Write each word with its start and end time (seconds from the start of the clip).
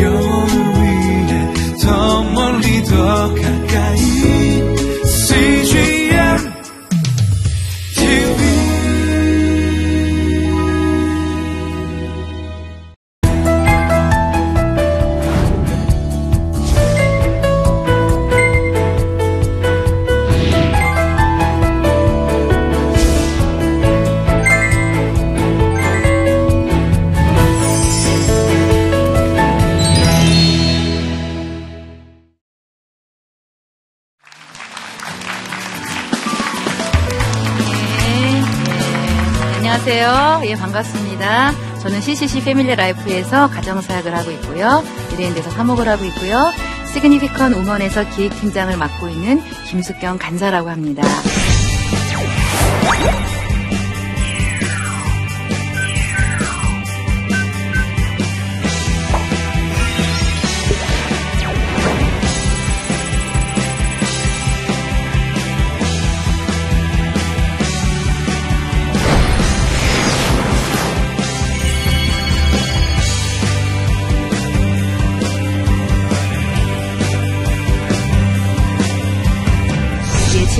영 0.00 0.23
CCC 42.14 42.44
패밀리 42.44 42.76
라이프에서 42.76 43.48
가정사역을 43.50 44.16
하고 44.16 44.30
있고요. 44.30 44.84
미래인대에서 45.10 45.50
사목을 45.50 45.88
하고 45.88 46.04
있고요. 46.04 46.52
시그니피컨 46.92 47.54
우먼에서 47.54 48.08
기획팀장을 48.10 48.76
맡고 48.76 49.08
있는 49.08 49.42
김숙경 49.68 50.18
간사라고 50.18 50.70
합니다. 50.70 51.02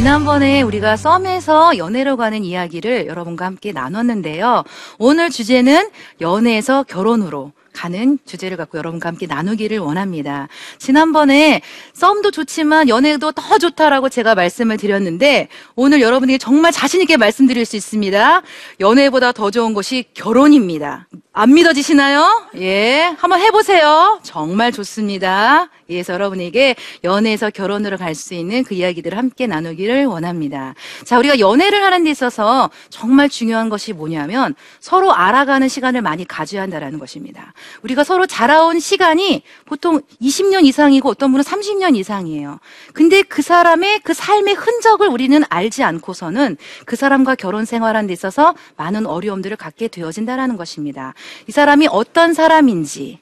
지난번에 0.05 0.60
우리가 0.60 0.98
썸에서 0.98 1.78
연애로 1.78 2.19
가는 2.19 2.44
이야기를 2.44 3.06
여러분과 3.06 3.47
함께 3.47 3.72
나눴는데요. 3.72 4.62
오늘 4.98 5.30
주제는 5.30 5.88
연애에서 6.20 6.83
결혼으로 6.83 7.52
가는 7.72 8.19
주제를 8.27 8.58
갖고 8.58 8.77
여러분과 8.77 9.08
함께 9.08 9.27
나누기를 9.27 9.78
원합니다. 9.78 10.48
지난번에 10.77 11.62
썸도 11.94 12.32
좋지만 12.32 12.91
연애도 12.91 13.32
더 13.32 13.56
좋다라고 13.56 14.10
제가 14.10 14.34
말씀을 14.34 14.77
드렸는데 14.77 15.48
오늘 15.75 16.02
여러분에게 16.02 16.36
정말 16.36 16.70
자신있게 16.70 17.16
말씀드릴 17.16 17.64
수 17.64 17.77
있습니다. 17.77 18.42
연애보다 18.80 19.32
더 19.32 19.50
좋은 19.50 19.72
것이 19.72 20.05
결혼입니다. 20.12 21.08
안 21.37 21.53
믿어지시나요? 21.53 22.49
예, 22.59 23.13
한번 23.19 23.41
해보세요. 23.41 24.21
정말 24.23 24.71
좋습니다. 24.71 25.69
예, 25.91 25.95
그래서 25.95 26.13
여러분에게 26.13 26.77
연애에서 27.03 27.51
결혼으로 27.51 27.99
갈 27.99 28.15
수 28.15 28.35
있는 28.35 28.63
그 28.63 28.75
이야기들을 28.75 29.19
함께 29.19 29.49
나누기를 29.49 30.07
원합니다. 30.07 30.75
자, 31.05 31.19
우리가 31.19 31.41
연애를 31.41 31.83
하는 31.83 32.05
데 32.05 32.11
있어서 32.11 32.71
정말 32.89 33.29
중요한 33.29 33.69
것이 33.69 33.93
뭐냐면 33.93 34.55
서로 34.79 35.12
알아가는 35.12 35.67
시간을 35.67 36.01
많이 36.03 36.25
가져야 36.25 36.62
한다는 36.62 37.01
것입니다. 37.01 37.53
우리가 37.83 38.05
서로 38.05 38.27
자라온 38.27 38.79
시간이 38.79 39.43
보통 39.65 40.01
20년 40.23 40.65
이상이고 40.65 41.09
어떤 41.09 41.33
분은 41.33 41.43
30년 41.43 41.97
이상이에요. 41.97 42.61
근데 42.93 43.23
그 43.23 43.43
사람의 43.43 44.01
그 44.05 44.15
삶의 44.15 44.55
흔적을 44.55 45.09
우리는 45.09 45.43
알지 45.49 45.83
않고서는 45.83 46.56
그 46.87 46.94
사람과 46.94 47.34
결혼 47.34 47.65
생활하는 47.65 48.06
데 48.06 48.12
있어서 48.12 48.55
많은 48.77 49.06
어려움들을 49.06 49.56
갖게 49.56 49.89
되어진다는 49.89 50.56
것입니다. 50.56 51.12
이 51.49 51.53
사람이 51.53 51.89
어떤 51.91 52.35
사람인지, 52.35 53.21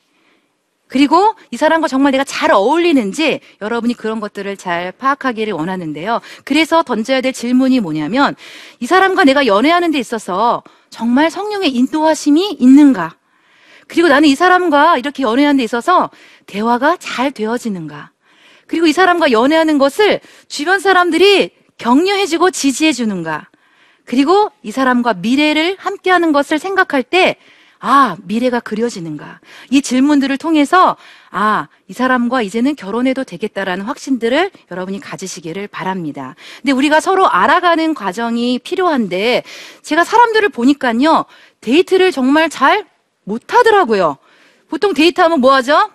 그리고 0.92 1.34
이 1.50 1.56
사람과 1.56 1.88
정말 1.88 2.12
내가 2.12 2.22
잘 2.22 2.50
어울리는지 2.50 3.40
여러분이 3.62 3.94
그런 3.94 4.20
것들을 4.20 4.58
잘 4.58 4.92
파악하기를 4.92 5.54
원하는데요. 5.54 6.20
그래서 6.44 6.82
던져야 6.82 7.22
될 7.22 7.32
질문이 7.32 7.80
뭐냐면 7.80 8.36
이 8.78 8.86
사람과 8.86 9.24
내가 9.24 9.46
연애하는 9.46 9.90
데 9.90 9.98
있어서 9.98 10.62
정말 10.90 11.30
성령의 11.30 11.70
인도하심이 11.70 12.58
있는가? 12.60 13.16
그리고 13.88 14.08
나는 14.08 14.28
이 14.28 14.34
사람과 14.34 14.98
이렇게 14.98 15.22
연애하는 15.22 15.56
데 15.56 15.64
있어서 15.64 16.10
대화가 16.44 16.98
잘 16.98 17.30
되어지는가? 17.30 18.10
그리고 18.66 18.86
이 18.86 18.92
사람과 18.92 19.32
연애하는 19.32 19.78
것을 19.78 20.20
주변 20.46 20.78
사람들이 20.78 21.52
격려해주고 21.78 22.50
지지해주는가? 22.50 23.48
그리고 24.04 24.50
이 24.62 24.70
사람과 24.70 25.14
미래를 25.14 25.76
함께하는 25.78 26.32
것을 26.32 26.58
생각할 26.58 27.02
때 27.02 27.36
아, 27.84 28.16
미래가 28.22 28.60
그려지는가? 28.60 29.40
이 29.70 29.82
질문들을 29.82 30.38
통해서 30.38 30.96
아, 31.32 31.66
이 31.88 31.92
사람과 31.92 32.40
이제는 32.40 32.76
결혼해도 32.76 33.24
되겠다라는 33.24 33.86
확신들을 33.86 34.52
여러분이 34.70 35.00
가지시기를 35.00 35.66
바랍니다. 35.66 36.36
근데 36.58 36.70
우리가 36.70 37.00
서로 37.00 37.28
알아가는 37.28 37.94
과정이 37.94 38.60
필요한데 38.60 39.42
제가 39.82 40.04
사람들을 40.04 40.48
보니까요. 40.50 41.24
데이트를 41.60 42.12
정말 42.12 42.48
잘 42.48 42.86
못하더라고요. 43.24 44.16
보통 44.70 44.94
데이트하면 44.94 45.40
뭐 45.40 45.52
하죠? 45.54 45.90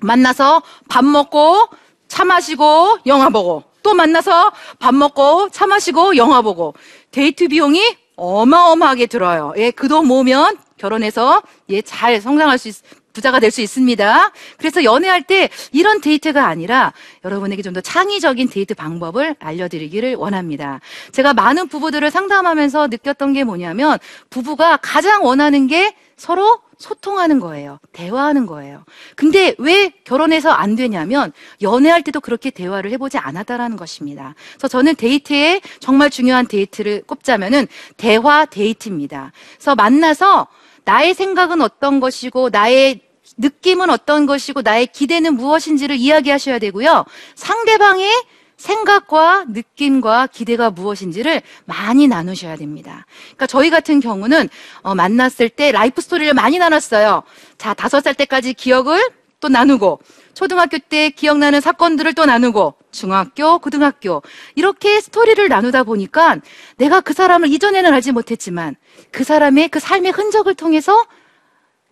만나서 0.00 0.62
밥 0.88 1.04
먹고 1.04 1.68
차 2.08 2.24
마시고 2.24 2.98
영화 3.06 3.28
보고 3.28 3.62
또 3.84 3.94
만나서 3.94 4.50
밥 4.80 4.92
먹고 4.96 5.48
차 5.50 5.68
마시고 5.68 6.16
영화 6.16 6.42
보고 6.42 6.74
데이트 7.12 7.46
비용이 7.46 7.80
어마어마하게 8.16 9.06
들어요. 9.06 9.52
예, 9.56 9.70
그돈 9.70 10.08
모으면 10.08 10.56
결혼해서 10.84 11.42
예, 11.70 11.80
잘 11.82 12.20
성장할 12.20 12.58
수 12.58 12.68
있, 12.68 12.74
부자가 13.14 13.38
될 13.40 13.50
수 13.50 13.60
있습니다. 13.62 14.32
그래서 14.58 14.82
연애할 14.82 15.22
때 15.22 15.48
이런 15.72 16.00
데이트가 16.00 16.46
아니라 16.46 16.92
여러분에게 17.24 17.62
좀 17.62 17.72
더 17.74 17.80
창의적인 17.80 18.50
데이트 18.50 18.74
방법을 18.74 19.34
알려드리기를 19.40 20.14
원합니다. 20.16 20.80
제가 21.12 21.32
많은 21.34 21.66
부부들을 21.68 22.10
상담하면서 22.10 22.88
느꼈던 22.88 23.32
게 23.32 23.42
뭐냐면 23.44 23.98
부부가 24.30 24.76
가장 24.76 25.24
원하는 25.24 25.66
게 25.66 25.94
서로 26.16 26.60
소통하는 26.78 27.40
거예요. 27.40 27.78
대화하는 27.92 28.46
거예요. 28.46 28.84
근데 29.16 29.54
왜 29.58 29.90
결혼해서 30.04 30.50
안 30.50 30.76
되냐면 30.76 31.32
연애할 31.62 32.02
때도 32.02 32.20
그렇게 32.20 32.50
대화를 32.50 32.90
해보지 32.92 33.18
않았다라는 33.18 33.76
것입니다. 33.76 34.34
그래서 34.52 34.68
저는 34.68 34.94
데이트에 34.96 35.60
정말 35.80 36.10
중요한 36.10 36.46
데이트를 36.46 37.02
꼽자면은 37.06 37.66
대화 37.96 38.44
데이트입니다. 38.44 39.32
그래서 39.56 39.74
만나서 39.74 40.46
나의 40.84 41.14
생각은 41.14 41.60
어떤 41.60 42.00
것이고 42.00 42.50
나의 42.50 43.00
느낌은 43.36 43.90
어떤 43.90 44.26
것이고 44.26 44.62
나의 44.62 44.86
기대는 44.86 45.34
무엇인지를 45.34 45.96
이야기하셔야 45.96 46.58
되고요. 46.58 47.04
상대방의 47.34 48.10
생각과 48.56 49.46
느낌과 49.48 50.28
기대가 50.28 50.70
무엇인지를 50.70 51.42
많이 51.64 52.06
나누셔야 52.06 52.56
됩니다. 52.56 53.06
그러니까 53.26 53.46
저희 53.46 53.70
같은 53.70 54.00
경우는 54.00 54.48
어, 54.82 54.94
만났을 54.94 55.48
때 55.48 55.72
life 55.72 56.00
story를 56.00 56.32
많이 56.34 56.58
나눴어요. 56.58 57.22
자, 57.58 57.74
다섯 57.74 58.00
살 58.00 58.14
때까지 58.14 58.54
기억을 58.54 59.00
또 59.44 59.48
나누고 59.50 60.00
초등학교 60.32 60.78
때 60.78 61.10
기억나는 61.10 61.60
사건들을 61.60 62.14
또 62.14 62.24
나누고 62.24 62.76
중학교, 62.90 63.58
고등학교 63.58 64.22
이렇게 64.54 65.02
스토리를 65.02 65.46
나누다 65.48 65.82
보니까 65.82 66.38
내가 66.78 67.02
그 67.02 67.12
사람을 67.12 67.52
이전에는 67.52 67.92
알지 67.92 68.12
못했지만 68.12 68.74
그 69.10 69.22
사람의 69.22 69.68
그 69.68 69.80
삶의 69.80 70.12
흔적을 70.12 70.54
통해서 70.54 71.04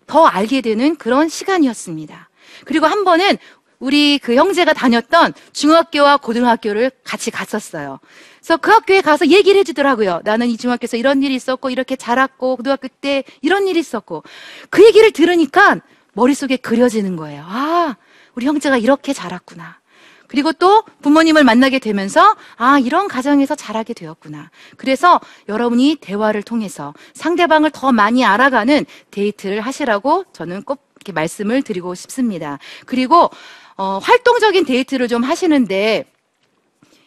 더 0.06 0.24
알게 0.24 0.62
되는 0.62 0.96
그런 0.96 1.28
시간이었습니다. 1.28 2.30
그리고 2.64 2.86
한 2.86 3.04
번은 3.04 3.36
우리 3.80 4.18
그 4.18 4.34
형제가 4.34 4.72
다녔던 4.72 5.34
중학교와 5.52 6.16
고등학교를 6.16 6.90
같이 7.04 7.30
갔었어요. 7.30 7.98
그래서 8.38 8.56
그 8.56 8.70
학교에 8.70 9.00
가서 9.02 9.26
얘기를 9.26 9.58
해주더라고요. 9.58 10.20
나는 10.24 10.48
이 10.48 10.56
중학교에서 10.56 10.96
이런 10.96 11.20
일이 11.22 11.34
있었고, 11.34 11.68
이렇게 11.68 11.96
자랐고, 11.96 12.56
고등학교 12.56 12.86
때 12.86 13.24
이런 13.40 13.66
일이 13.66 13.80
있었고. 13.80 14.22
그 14.70 14.84
얘기를 14.84 15.10
들으니까 15.10 15.80
머릿속에 16.12 16.56
그려지는 16.56 17.16
거예요. 17.16 17.44
아, 17.46 17.96
우리 18.34 18.46
형제가 18.46 18.76
이렇게 18.78 19.12
자랐구나. 19.12 19.80
그리고 20.28 20.52
또 20.52 20.82
부모님을 21.02 21.44
만나게 21.44 21.78
되면서 21.78 22.36
아, 22.56 22.78
이런 22.78 23.06
가정에서 23.06 23.54
자라게 23.54 23.92
되었구나. 23.92 24.50
그래서 24.78 25.20
여러분이 25.48 25.98
대화를 26.00 26.42
통해서 26.42 26.94
상대방을 27.12 27.70
더 27.70 27.92
많이 27.92 28.24
알아가는 28.24 28.86
데이트를 29.10 29.60
하시라고 29.60 30.24
저는 30.32 30.62
꼭 30.62 30.88
이렇게 30.96 31.12
말씀을 31.12 31.62
드리고 31.62 31.94
싶습니다. 31.94 32.58
그리고 32.86 33.28
어, 33.76 33.98
활동적인 34.02 34.64
데이트를 34.64 35.08
좀 35.08 35.22
하시는데 35.22 36.04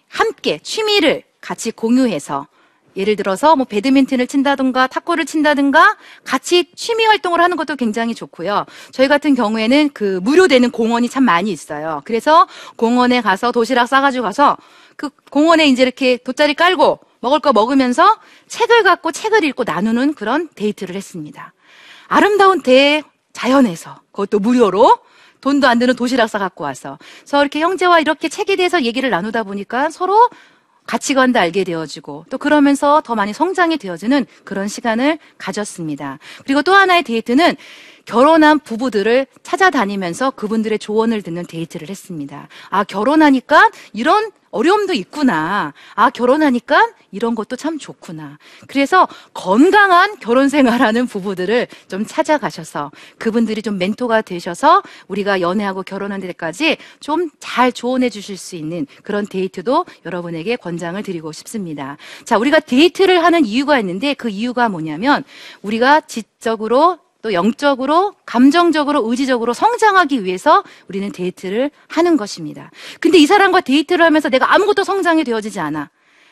함께 0.08 0.60
취미를 0.62 1.24
같이 1.42 1.72
공유해서 1.72 2.48
예를 2.96 3.16
들어서 3.16 3.56
뭐 3.56 3.66
배드민턴을 3.66 4.28
친다든가 4.28 4.88
탁구를 4.88 5.26
친다든가 5.26 5.98
같이 6.24 6.72
취미 6.76 7.06
활동을 7.06 7.42
하는 7.42 7.58
것도 7.58 7.76
굉장히 7.76 8.16
좋고요. 8.16 8.66
저희 8.92 9.08
같은 9.08 9.36
경우에는 9.36 9.90
그 9.94 10.20
무료되는 10.24 10.72
공원이 10.72 11.10
참 11.10 11.24
많이 11.24 11.52
있어요. 11.52 12.02
그래서 12.06 12.48
공원에 12.76 13.22
가서 13.22 13.52
도시락 13.52 13.88
싸가지고 13.88 14.24
가서 14.24 14.58
그 14.96 15.10
공원에 15.30 15.68
이제 15.68 15.84
이렇게 15.84 16.18
돗자리 16.18 16.54
깔고 16.54 17.00
먹을 17.20 17.40
거 17.40 17.54
먹으면서 17.54 18.18
책을 18.48 18.84
갖고 18.84 19.12
책을 19.12 19.44
읽고 19.44 19.64
나누는 19.64 20.14
그런 20.14 20.50
데이트를 20.56 20.96
했습니다. 20.96 21.54
아름다운 22.08 22.62
대 22.62 23.02
자연에서 23.34 24.00
그것도 24.12 24.40
무료로 24.40 25.00
돈도 25.42 25.68
안 25.68 25.78
드는 25.78 25.96
도시락 25.96 26.28
싸 26.28 26.40
갖고 26.40 26.64
와서 26.64 26.98
그래서 27.20 27.42
이렇게 27.42 27.60
형제와 27.60 28.00
이렇게 28.00 28.30
책에 28.30 28.56
대해서 28.56 28.82
얘기를 28.84 29.10
나누다 29.10 29.44
보니까 29.44 29.90
서로 29.90 30.30
가치관도 30.88 31.40
알게 31.40 31.64
되어지고 31.64 32.26
또 32.30 32.38
그러면서 32.38 33.02
더 33.02 33.16
많이 33.16 33.34
성장이 33.34 33.78
되어지는 33.78 34.26
그런 34.44 34.68
시간을 34.68 35.20
가졌습니다. 35.38 36.20
그리고 36.46 36.62
또 36.62 36.74
하나의 36.74 37.04
데이트는 37.04 37.56
결혼한 38.06 38.60
부부들을 38.60 39.26
찾아다니면서 39.42 40.32
그분들의 40.32 40.78
조언을 40.80 41.24
듣는 41.24 41.46
데이트를 41.48 41.90
했습니다. 41.90 42.48
아, 42.70 42.84
결혼하니까 42.84 43.72
이런 43.94 44.32
어려움도 44.56 44.94
있구나. 44.94 45.74
아, 45.96 46.10
결혼하니까 46.10 46.94
이런 47.12 47.36
것도 47.36 47.56
참 47.56 47.78
좋구나. 47.78 48.38
그래서 48.68 49.08
건강한 49.34 50.18
결혼 50.20 50.50
생활하는 50.50 51.08
부부들을 51.08 51.68
좀 51.88 52.06
찾아가셔서 52.06 52.92
그분들이 53.18 53.62
좀 53.62 53.78
멘토가 53.78 54.22
되셔서 54.22 54.82
우리가 55.08 55.42
연애하고 55.42 55.84
결혼하는 55.84 56.26
데까지 56.28 56.78
좀 57.00 57.30
잘 57.40 57.72
조언해 57.72 58.10
주실 58.10 58.38
수 58.38 58.56
있는 58.56 58.88
그런 59.04 59.26
데이트도 59.28 59.86
여러분에게 60.06 60.56
권장을 60.56 61.02
드리고 61.04 61.32
싶습니다. 61.32 61.98
자, 62.24 62.38
우리가 62.38 62.60
데이트를 62.60 63.24
하는 63.24 63.46
이유가 63.46 63.80
있는데 63.80 64.14
그 64.14 64.30
이유가 64.30 64.68
뭐냐면 64.68 65.24
우리가 65.62 66.02
지적으로 66.02 67.00
또 67.26 67.34
영적으로, 67.34 68.14
감정적으로, 68.28 69.10
의지적으로 69.10 69.56
성장하기 69.56 70.24
위해서 70.24 70.64
우리는 70.88 71.12
데이트를 71.12 71.72
하는 71.88 72.18
것입니다. 72.18 72.70
근데 73.00 73.18
이 73.18 73.26
사람과 73.26 73.62
데이트를 73.62 74.06
하면서 74.06 74.30
내가 74.30 74.54
아무것도 74.54 74.84
성장이 74.84 75.24
되어지지 75.24 75.60
않아. 75.60 75.90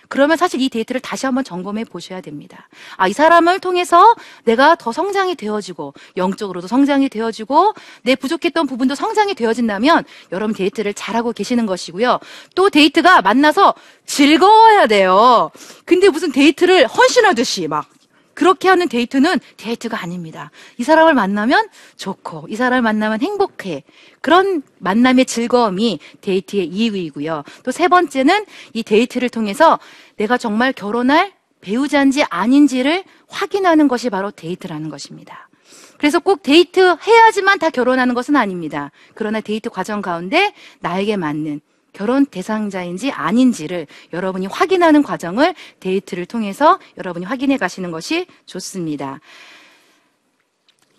그러면 0.08 0.38
사실 0.38 0.62
이 0.62 0.70
데이트를 0.70 1.02
다시 1.02 1.26
한번 1.26 1.44
점검해 1.44 1.86
보셔야 1.86 2.22
됩니다. 2.22 2.70
아, 2.98 3.08
이 3.08 3.14
사람을 3.14 3.60
통해서 3.60 4.14
내가 4.44 4.76
더 4.76 4.92
성장이 4.92 5.34
되어지고, 5.34 5.96
영적으로도 6.16 6.68
성장이 6.68 7.10
되어지고, 7.10 7.74
내 8.04 8.16
부족했던 8.16 8.68
부분도 8.68 8.94
성장이 8.94 9.34
되어진다면, 9.34 10.04
여러분 10.32 10.56
데이트를 10.56 10.94
잘하고 10.94 11.34
계시는 11.34 11.66
것이고요. 11.66 12.20
또 12.54 12.70
데이트가 12.70 13.24
만나서 13.24 13.74
즐거워야 14.06 14.86
돼요. 14.86 15.50
근데 15.86 16.10
무슨 16.10 16.32
데이트를 16.32 16.86
헌신하듯이 16.86 17.68
막, 17.68 17.88
그렇게 18.34 18.68
하는 18.70 18.88
데이트는 18.90 19.40
데이트가 19.58 20.02
아닙니다. 20.02 20.50
이 20.78 20.84
사람을 20.84 21.14
만나면 21.14 21.68
좋고, 21.98 22.48
이 22.50 22.56
사람을 22.56 22.82
만나면 22.82 23.22
행복해. 23.22 23.84
그런 24.22 24.64
만남의 24.80 25.26
즐거움이 25.26 26.00
데이트의 26.22 26.68
이유이고요. 26.68 27.44
또 27.64 27.72
세 27.72 27.88
번째는 27.88 28.46
이 28.74 28.84
데이트를 28.84 29.30
통해서 29.30 29.80
내가 30.18 30.38
정말 30.38 30.74
결혼할 30.74 31.34
배우자인지 31.62 32.24
아닌지를 32.30 33.04
확인하는 33.30 33.88
것이 33.88 34.10
바로 34.10 34.32
데이트라는 34.32 34.90
것입니다. 34.90 35.50
그래서 35.98 36.20
꼭 36.20 36.44
데이트 36.44 36.96
해야지만 37.08 37.60
다 37.60 37.70
결혼하는 37.70 38.14
것은 38.14 38.36
아닙니다. 38.36 38.92
그러나 39.16 39.40
데이트 39.42 39.70
과정 39.70 40.02
가운데 40.02 40.54
나에게 40.82 41.16
맞는 41.18 41.62
결혼 41.94 42.26
대상자인지 42.26 43.12
아닌지를 43.12 43.88
여러분이 44.12 44.48
확인하는 44.48 45.04
과정을 45.04 45.54
데이트를 45.80 46.26
통해서 46.26 46.80
여러분이 46.98 47.26
확인해 47.26 47.58
가시는 47.58 47.92
것이 47.92 48.26
좋습니다. 48.46 49.20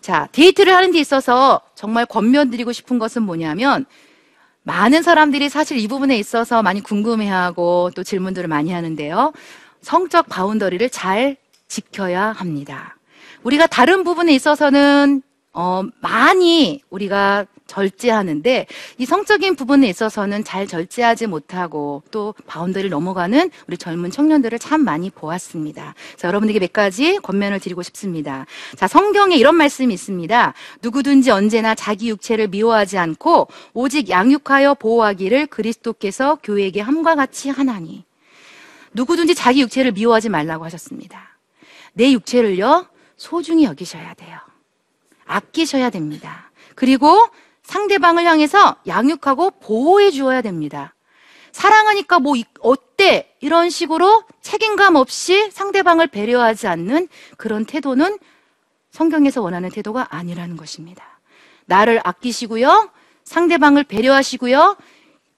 자, 0.01 0.29
데이트를 0.33 0.73
하는 0.75 0.93
데 0.93 0.99
있어서 0.99 1.61
정말 1.75 2.07
권면드리고 2.07 2.73
싶은 2.73 2.99
것은 2.99 3.23
뭐냐면 3.23 3.87
많은 4.63 5.03
사람들이 5.03 5.49
사실 5.49 5.79
이 5.79 5.89
부분에 5.89 6.17
있어서 6.19 6.63
많이 6.63 6.81
궁금해하고 6.81 7.91
또 7.95 8.03
질문들을 8.03 8.49
많이 8.49 8.73
하는데요. 8.73 9.33
성적 9.83 10.29
boundary를 10.29 10.89
잘 10.91 11.37
지켜야 11.69 12.33
합니다. 12.33 12.97
우리가 13.43 13.67
다른 13.67 14.05
부분에 14.05 14.33
있어서는 14.35 15.23
어, 15.53 15.83
많이 16.01 16.83
우리가 16.91 17.47
절제하는데 17.67 18.67
이 18.99 19.07
성적인 19.07 19.57
부분에 19.57 19.89
있어서는 19.89 20.45
잘 20.45 20.67
절제하지 20.67 21.27
못하고 21.27 22.03
또 22.11 22.35
바운더리를 22.47 22.91
넘어가는 22.91 23.51
우리 23.67 23.77
젊은 23.79 24.11
청년들을 24.11 24.59
참 24.59 24.83
많이 24.83 25.11
보았습니다. 25.11 25.95
자, 26.17 26.29
여러분에게 26.29 26.61
몇 26.61 26.73
가지 26.73 27.19
권면을 27.23 27.61
드리고 27.61 27.83
싶습니다. 27.83 28.47
자, 28.77 28.87
성경에 28.87 29.37
이런 29.37 29.57
말씀이 29.57 29.93
있습니다. 29.95 30.55
누구든지 30.83 31.31
언제나 31.31 31.75
자기 31.75 32.09
육체를 32.11 32.49
미워하지 32.49 32.99
않고 32.99 33.49
오직 33.73 34.11
양육하여 34.11 34.75
보호하기를 34.75 35.47
그리스도께서 35.47 36.39
교회에게 36.43 36.81
함과 36.81 37.15
같이 37.15 37.49
하나니. 37.49 38.05
누구든지 38.93 39.35
자기 39.35 39.61
육체를 39.63 39.93
미워하지 39.93 40.29
말라고 40.29 40.65
하셨습니다. 40.67 41.37
내 41.95 42.13
육체를요, 42.13 42.87
소중히 43.17 43.65
여기셔야 43.65 44.15
돼요. 44.15 44.39
아끼셔야 45.25 45.91
됩니다. 45.91 46.51
그리고 46.75 47.27
상대방을 47.65 48.25
향해서 48.25 48.77
양육하고 48.87 49.53
보호해 49.61 50.11
주어야 50.11 50.43
됩니다. 50.43 50.95
사랑하니까 51.53 52.19
뭐 52.19 52.37
이- 52.37 52.45
어때? 52.61 53.35
이런 53.41 53.71
식으로 53.71 54.25
책임감 54.41 54.97
없이 54.97 55.51
상대방을 55.51 56.07
배려하지 56.07 56.67
않는 56.69 57.09
그런 57.37 57.65
태도는 57.65 58.19
성경에서 58.91 59.43
원하는 59.43 59.71
태도가 59.71 60.09
아니라는 60.11 60.57
것입니다. 60.57 61.05
나를 61.67 62.01
아끼시고요. 62.05 62.91
상대방을 63.25 63.85
배려하시고요. 63.85 64.77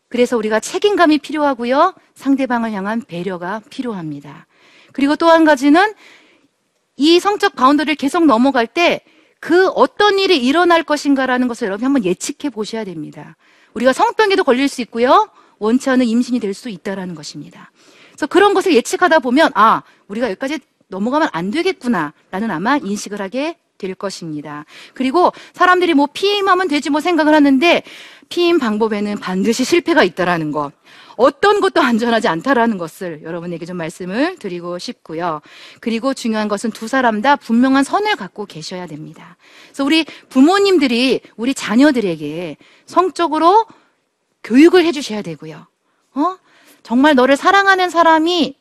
그래서 0.08 0.36
우리가 0.36 0.60
책임감이 0.60 1.18
필요하고요. 1.18 1.94
상대방을 2.14 2.72
향한 2.72 3.02
배려가 3.02 3.60
필요합니다. 3.70 4.46
그리고 4.92 5.16
또 5.16 5.28
한 5.30 5.44
가지는 5.44 5.94
이 6.96 7.20
성적 7.20 7.54
boundary를 7.54 7.94
계속 7.96 8.24
넘어갈 8.24 8.66
때 8.66 9.00
그 9.40 9.68
어떤 9.68 10.18
일이 10.18 10.36
일어날 10.38 10.82
것인가라는 10.82 11.48
것을 11.48 11.66
여러분 11.66 11.84
한번 11.84 12.04
예측해 12.04 12.50
보셔야 12.50 12.84
됩니다. 12.84 13.36
우리가 13.74 13.92
성병에도 13.92 14.44
걸릴 14.44 14.68
수 14.68 14.80
있고요. 14.82 15.28
원치 15.58 15.88
않은 15.90 16.06
임신이 16.06 16.40
될 16.40 16.54
수 16.54 16.68
있다라는 16.68 17.14
것입니다. 17.14 17.70
그래서 18.10 18.26
그런 18.26 18.54
것을 18.54 18.74
예측하다 18.74 19.18
보면 19.20 19.50
아, 19.54 19.82
우리가 20.08 20.30
여기까지 20.30 20.58
넘어가면 20.88 21.28
안 21.32 21.50
되겠구나라는 21.50 22.50
아마 22.50 22.76
인식을 22.78 23.20
하게 23.20 23.58
될 23.78 23.94
것입니다. 23.94 24.64
그리고 24.94 25.32
사람들이 25.52 25.92
뭐 25.94 26.08
피임하면 26.12 26.68
되지 26.68 26.88
뭐 26.88 27.00
생각을 27.00 27.34
하는데 27.34 27.82
피임 28.28 28.58
방법에는 28.58 29.18
반드시 29.18 29.64
실패가 29.64 30.02
있다라는 30.02 30.50
것. 30.50 30.72
어떤 31.16 31.60
것도 31.60 31.80
안전하지 31.80 32.28
않다라는 32.28 32.78
것을 32.78 33.22
여러분에게 33.22 33.66
좀 33.66 33.76
말씀을 33.76 34.36
드리고 34.36 34.78
싶고요. 34.78 35.40
그리고 35.80 36.14
중요한 36.14 36.48
것은 36.48 36.70
두 36.70 36.88
사람 36.88 37.22
다 37.22 37.36
분명한 37.36 37.84
선을 37.84 38.16
갖고 38.16 38.46
계셔야 38.46 38.86
됩니다. 38.86 39.36
그래서 39.68 39.84
우리 39.84 40.04
부모님들이 40.28 41.20
우리 41.36 41.54
자녀들에게 41.54 42.56
성적으로 42.84 43.66
교육을 44.44 44.84
해주셔야 44.84 45.22
되고요. 45.22 45.66
어? 46.14 46.36
정말 46.82 47.14
너를 47.14 47.36
사랑하는 47.36 47.90
사람이 47.90 48.56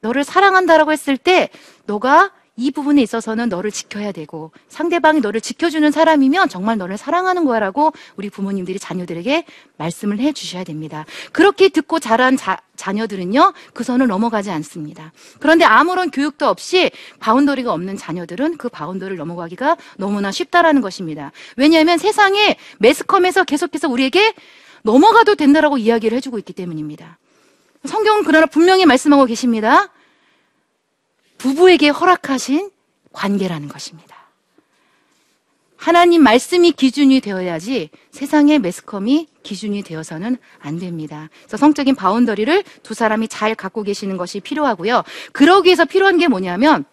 너를 0.00 0.22
사랑한다라고 0.22 0.92
했을 0.92 1.16
때 1.16 1.48
너가 1.86 2.30
이 2.56 2.70
부분에 2.70 3.02
있어서는 3.02 3.48
너를 3.48 3.72
지켜야 3.72 4.12
되고 4.12 4.52
상대방이 4.68 5.20
너를 5.20 5.40
지켜주는 5.40 5.90
사람이면 5.90 6.48
정말 6.48 6.78
너를 6.78 6.96
사랑하는 6.96 7.44
거야라고 7.44 7.92
우리 8.16 8.30
부모님들이 8.30 8.78
자녀들에게 8.78 9.44
말씀을 9.76 10.20
해 10.20 10.32
주셔야 10.32 10.62
됩니다. 10.62 11.04
그렇게 11.32 11.68
듣고 11.68 11.98
자란 11.98 12.36
자, 12.36 12.58
자녀들은요 12.76 13.54
그 13.72 13.82
선을 13.82 14.06
넘어가지 14.06 14.50
않습니다. 14.50 15.12
그런데 15.40 15.64
아무런 15.64 16.12
교육도 16.12 16.46
없이 16.46 16.92
boundary가 17.18 17.72
없는 17.72 17.96
자녀들은 17.96 18.56
그 18.56 18.68
boundary를 18.68 19.16
넘어가기가 19.16 19.76
너무나 19.96 20.30
쉽다라는 20.30 20.80
것입니다. 20.80 21.32
왜냐하면 21.56 21.98
세상에 21.98 22.56
매스컴에서 22.78 23.42
계속해서 23.44 23.88
우리에게 23.88 24.32
넘어가도 24.82 25.34
된다라고 25.34 25.78
이야기를 25.78 26.16
해주고 26.18 26.38
있기 26.38 26.52
때문입니다. 26.52 27.18
성경은 27.84 28.22
그러나 28.24 28.46
분명히 28.46 28.86
말씀하고 28.86 29.26
계십니다. 29.26 29.88
부부에게 31.44 31.90
허락하신 31.90 32.70
관계라는 33.12 33.68
것입니다. 33.68 34.16
하나님 35.76 36.22
말씀이 36.22 36.72
기준이 36.72 37.20
되어야지 37.20 37.90
세상의 38.12 38.60
매스컴이 38.60 39.28
기준이 39.42 39.82
되어서는 39.82 40.38
안 40.58 40.78
됩니다. 40.78 41.28
그래서 41.42 41.58
성적인 41.58 41.96
boundary를 41.96 42.64
두 42.82 42.94
사람이 42.94 43.28
잘 43.28 43.54
갖고 43.54 43.82
계시는 43.82 44.16
것이 44.16 44.40
필요하고요. 44.40 45.02
그러기 45.32 45.66
위해서 45.66 45.84
필요한 45.84 46.16
게 46.16 46.28
뭐냐면 46.28 46.86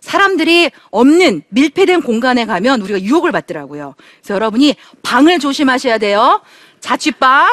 사람들이 0.00 0.70
없는 0.90 1.44
밀폐된 1.48 2.02
공간에 2.02 2.44
가면 2.44 2.82
우리가 2.82 3.00
유혹을 3.00 3.32
받더라고요. 3.32 3.94
그래서 4.20 4.34
여러분이 4.34 4.76
방을 5.02 5.38
조심하셔야 5.38 5.96
돼요. 5.96 6.42
자취방, 6.80 7.48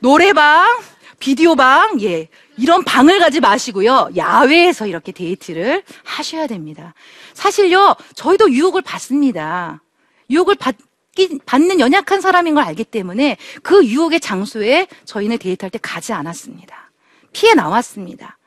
노래방, 0.00 0.80
비디오방, 1.20 2.00
예. 2.02 2.28
이런 2.58 2.84
방을 2.84 3.20
가지 3.20 3.40
마시고요. 3.40 4.10
야외에서 4.16 4.86
이렇게 4.86 5.12
데이트를 5.12 5.82
하셔야 6.04 6.46
됩니다. 6.46 6.94
사실요, 7.34 7.94
저희도 8.14 8.52
유혹을 8.52 8.82
받습니다. 8.82 9.80
유혹을 10.28 10.56
받기, 10.56 11.38
받는 11.46 11.80
연약한 11.80 12.20
사람인 12.20 12.54
걸 12.54 12.64
알기 12.64 12.84
때문에 12.84 13.36
그 13.62 13.86
유혹의 13.86 14.20
장소에 14.20 14.88
저희는 15.04 15.38
데이트할 15.38 15.70
때 15.70 15.78
가지 15.80 16.12
않았습니다. 16.12 16.90
피해 17.32 17.54
나왔습니다. 17.54 18.38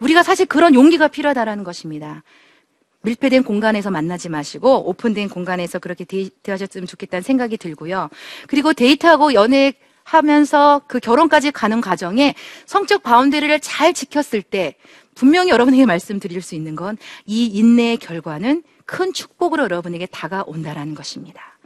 우리가 0.00 0.22
사실 0.22 0.46
그런 0.46 0.74
용기가 0.74 1.08
필요하다라는 1.08 1.64
것입니다. 1.64 2.22
밀폐된 3.02 3.44
공간에서 3.44 3.90
만나지 3.90 4.28
마시고 4.28 4.88
오픈된 4.88 5.28
공간에서 5.28 5.78
그렇게 5.78 6.04
데이트하셨으면 6.04 6.88
좋겠다는 6.88 7.22
생각이 7.22 7.56
들고요. 7.56 8.10
그리고 8.48 8.72
데이트하고 8.72 9.32
연애 9.32 9.74
하면서 10.06 10.80
그 10.86 11.00
결혼까지 11.00 11.50
가는 11.50 11.80
과정에 11.80 12.34
성적 12.64 13.02
boundary를 13.02 13.58
잘 13.58 13.92
지켰을 13.92 14.40
때 14.42 14.76
분명히 15.16 15.50
여러분에게 15.50 15.84
말씀드릴 15.84 16.42
수 16.42 16.54
있는 16.54 16.76
건 16.76 16.96
이 17.26 17.46
인내의 17.46 17.96
결과는 17.96 18.62
큰 18.84 19.12
축복으로 19.12 19.64
여러분에게 19.64 20.06
다가온다라는 20.06 20.94
것입니다. 20.94 21.58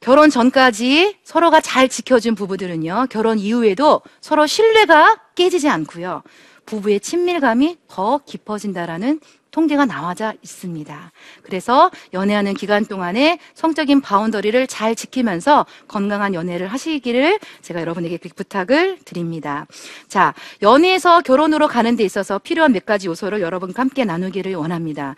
결혼 0.00 0.28
전까지 0.28 1.18
서로가 1.22 1.60
잘 1.60 1.88
지켜준 1.88 2.34
부부들은요, 2.34 3.06
결혼 3.10 3.38
이후에도 3.38 4.02
서로 4.20 4.46
신뢰가 4.46 5.20
깨지지 5.36 5.68
않고요, 5.68 6.22
부부의 6.66 6.98
친밀감이 6.98 7.76
더 7.86 8.18
깊어진다라는 8.26 9.20
통계가 9.50 9.86
나와져 9.86 10.32
있습니다. 10.42 11.12
그래서 11.42 11.90
연애하는 12.12 12.54
기간 12.54 12.84
동안에 12.84 13.38
성적인 13.54 14.00
바운더리를 14.00 14.66
잘 14.66 14.94
지키면서 14.94 15.66
건강한 15.88 16.34
연애를 16.34 16.68
하시기를 16.68 17.38
제가 17.62 17.80
여러분에게 17.80 18.18
부탁을 18.18 18.98
드립니다. 19.04 19.66
자, 20.08 20.34
연애에서 20.62 21.20
결혼으로 21.20 21.68
가는 21.68 21.96
데 21.96 22.04
있어서 22.04 22.38
필요한 22.38 22.72
몇 22.72 22.86
가지 22.86 23.08
요소를 23.08 23.40
여러분과 23.40 23.82
함께 23.82 24.04
나누기를 24.04 24.54
원합니다. 24.54 25.16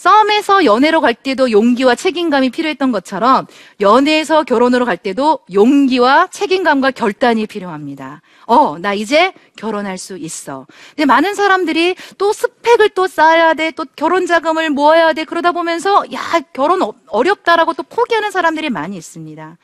싸움에서 0.00 0.64
연애로 0.64 1.02
갈 1.02 1.12
때도 1.12 1.50
용기와 1.50 1.94
책임감이 1.94 2.48
필요했던 2.48 2.90
것처럼 2.90 3.46
연애에서 3.80 4.44
결혼으로 4.44 4.86
갈 4.86 4.96
때도 4.96 5.40
용기와 5.52 6.28
책임감과 6.28 6.92
결단이 6.92 7.46
필요합니다. 7.46 8.22
어, 8.46 8.78
나 8.78 8.94
이제 8.94 9.34
결혼할 9.58 9.98
수 9.98 10.16
있어. 10.16 10.66
근데 10.96 11.04
많은 11.04 11.34
사람들이 11.34 11.96
또 12.16 12.32
스펙을 12.32 12.88
또 12.94 13.06
쌓아야 13.06 13.52
돼, 13.52 13.72
또 13.72 13.84
결혼 13.94 14.24
자금을 14.26 14.70
모아야 14.70 15.12
돼. 15.12 15.24
그러다 15.24 15.52
보면서 15.52 16.02
야, 16.14 16.20
결혼 16.54 16.80
어- 16.80 16.94
어렵다라고 17.08 17.74
또 17.74 17.82
포기하는 17.82 18.30
사람들이 18.30 18.70
많이 18.70 18.96
있습니다. 18.96 19.58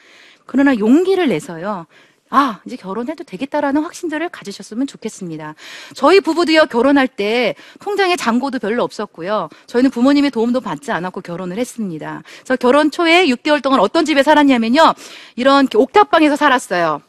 그러나 0.45 0.77
용기를 0.77 1.29
내서요. 1.29 1.87
아, 2.29 2.61
이제 2.67 2.75
결혼해도 2.77 3.25
되겠다라는 3.25 3.83
확신들을 3.83 4.29
가지셨으면 4.31 4.87
좋겠습니다. 4.87 5.55
저희 5.95 6.21
부부도요, 6.21 6.67
결혼할 6.67 7.07
때 7.07 7.55
통장에 7.81 8.17
잔고도 8.17 8.59
별로 8.59 8.83
없었고요. 8.83 9.49
저희는 9.67 9.91
부모님의 9.91 10.33
도움도 10.33 10.61
받지 10.61 10.91
않았고 10.91 11.21
결혼을 11.21 11.59
했습니다. 11.59 12.23
그래서 12.39 12.57
결혼 12.57 12.91
초에 12.91 13.27
6개월 13.27 13.63
동안 13.63 13.79
어떤 13.79 14.05
집에 14.05 14.23
살았냐면요. 14.25 14.95
이런 15.37 15.69
옥탑방에서 15.73 16.35
살았어요. 16.35 17.01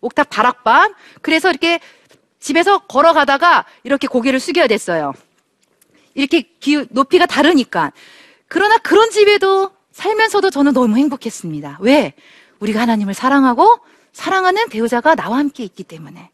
옥탑 0.00 0.28
다락방. 0.30 0.94
그래서 1.20 1.50
이렇게 1.50 1.80
집에서 2.40 2.78
걸어가다가 2.78 3.66
이렇게 3.82 4.06
고개를 4.06 4.40
숙여야 4.40 4.68
됐어요. 4.68 5.12
이렇게 6.14 6.42
기, 6.60 6.86
높이가 6.90 7.26
다르니까. 7.26 7.92
그러나 8.48 8.78
그런 8.78 9.10
집에도 9.10 9.70
살면서도 9.92 10.50
저는 10.50 10.72
너무 10.72 10.96
행복했습니다. 10.96 11.78
왜? 11.80 12.14
우리가 12.60 12.80
하나님을 12.80 13.12
사랑하고 13.12 13.80
사랑하는 14.16 14.70
배우자가 14.70 15.14
나와 15.14 15.36
함께 15.36 15.62
있기 15.62 15.84
때문에. 15.84 16.30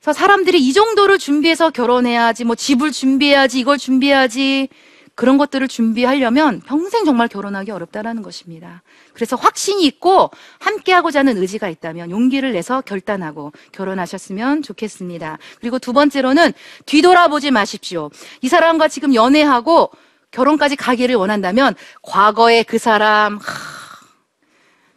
그래서 0.00 0.18
사람들이 0.18 0.58
이 0.58 0.72
정도를 0.72 1.18
준비해서 1.18 1.70
결혼해야지, 1.70 2.44
뭐 2.44 2.56
집을 2.56 2.90
준비해야지, 2.90 3.60
이걸 3.60 3.78
준비해야지, 3.78 4.68
그런 5.14 5.38
것들을 5.38 5.68
준비하려면 5.68 6.62
평생 6.62 7.04
정말 7.04 7.28
결혼하기 7.28 7.70
어렵다라는 7.70 8.22
것입니다. 8.22 8.82
그래서 9.12 9.36
확신이 9.36 9.84
있고 9.86 10.30
함께하고자 10.58 11.20
하는 11.20 11.36
의지가 11.36 11.68
있다면 11.68 12.10
용기를 12.10 12.54
내서 12.54 12.80
결단하고 12.80 13.52
결혼하셨으면 13.70 14.62
좋겠습니다. 14.62 15.38
그리고 15.60 15.78
두 15.78 15.92
번째로는 15.92 16.52
뒤돌아보지 16.86 17.52
마십시오. 17.52 18.10
이 18.40 18.48
사람과 18.48 18.88
지금 18.88 19.14
연애하고 19.14 19.90
결혼까지 20.32 20.74
가기를 20.74 21.14
원한다면 21.14 21.76
과거의 22.02 22.64
그 22.64 22.78
사람, 22.78 23.36
하, 23.36 23.89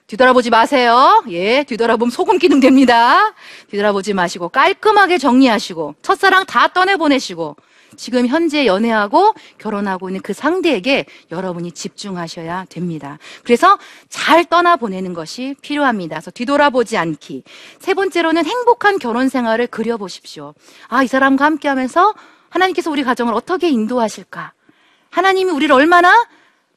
뒤돌아보지 0.07 0.49
마세요. 0.49 1.23
예, 1.29 1.63
뒤돌아보면 1.63 2.11
소금 2.11 2.37
기능 2.37 2.59
됩니다. 2.59 3.33
뒤돌아보지 3.69 4.13
마시고 4.13 4.49
깔끔하게 4.49 5.17
정리하시고 5.17 5.95
첫사랑 6.01 6.45
다 6.45 6.67
떠내보내시고 6.67 7.55
지금 7.95 8.27
현재 8.27 8.65
연애하고 8.65 9.33
결혼하고 9.59 10.09
있는 10.09 10.21
그 10.21 10.33
상대에게 10.33 11.05
여러분이 11.31 11.71
집중하셔야 11.71 12.65
됩니다. 12.69 13.19
그래서 13.43 13.77
잘 14.09 14.45
떠나보내는 14.45 15.13
것이 15.13 15.55
필요합니다. 15.61 16.15
그래서 16.17 16.31
뒤돌아보지 16.31 16.97
않기. 16.97 17.43
세 17.79 17.93
번째로는 17.93 18.45
행복한 18.45 18.99
결혼 18.99 19.29
생활을 19.29 19.67
그려보십시오. 19.67 20.53
아, 20.87 21.03
이 21.03 21.07
사람과 21.07 21.45
함께 21.45 21.67
하면서 21.67 22.13
하나님께서 22.49 22.91
우리 22.91 23.03
가정을 23.03 23.33
어떻게 23.33 23.69
인도하실까? 23.69 24.53
하나님이 25.09 25.51
우리를 25.51 25.73
얼마나 25.73 26.27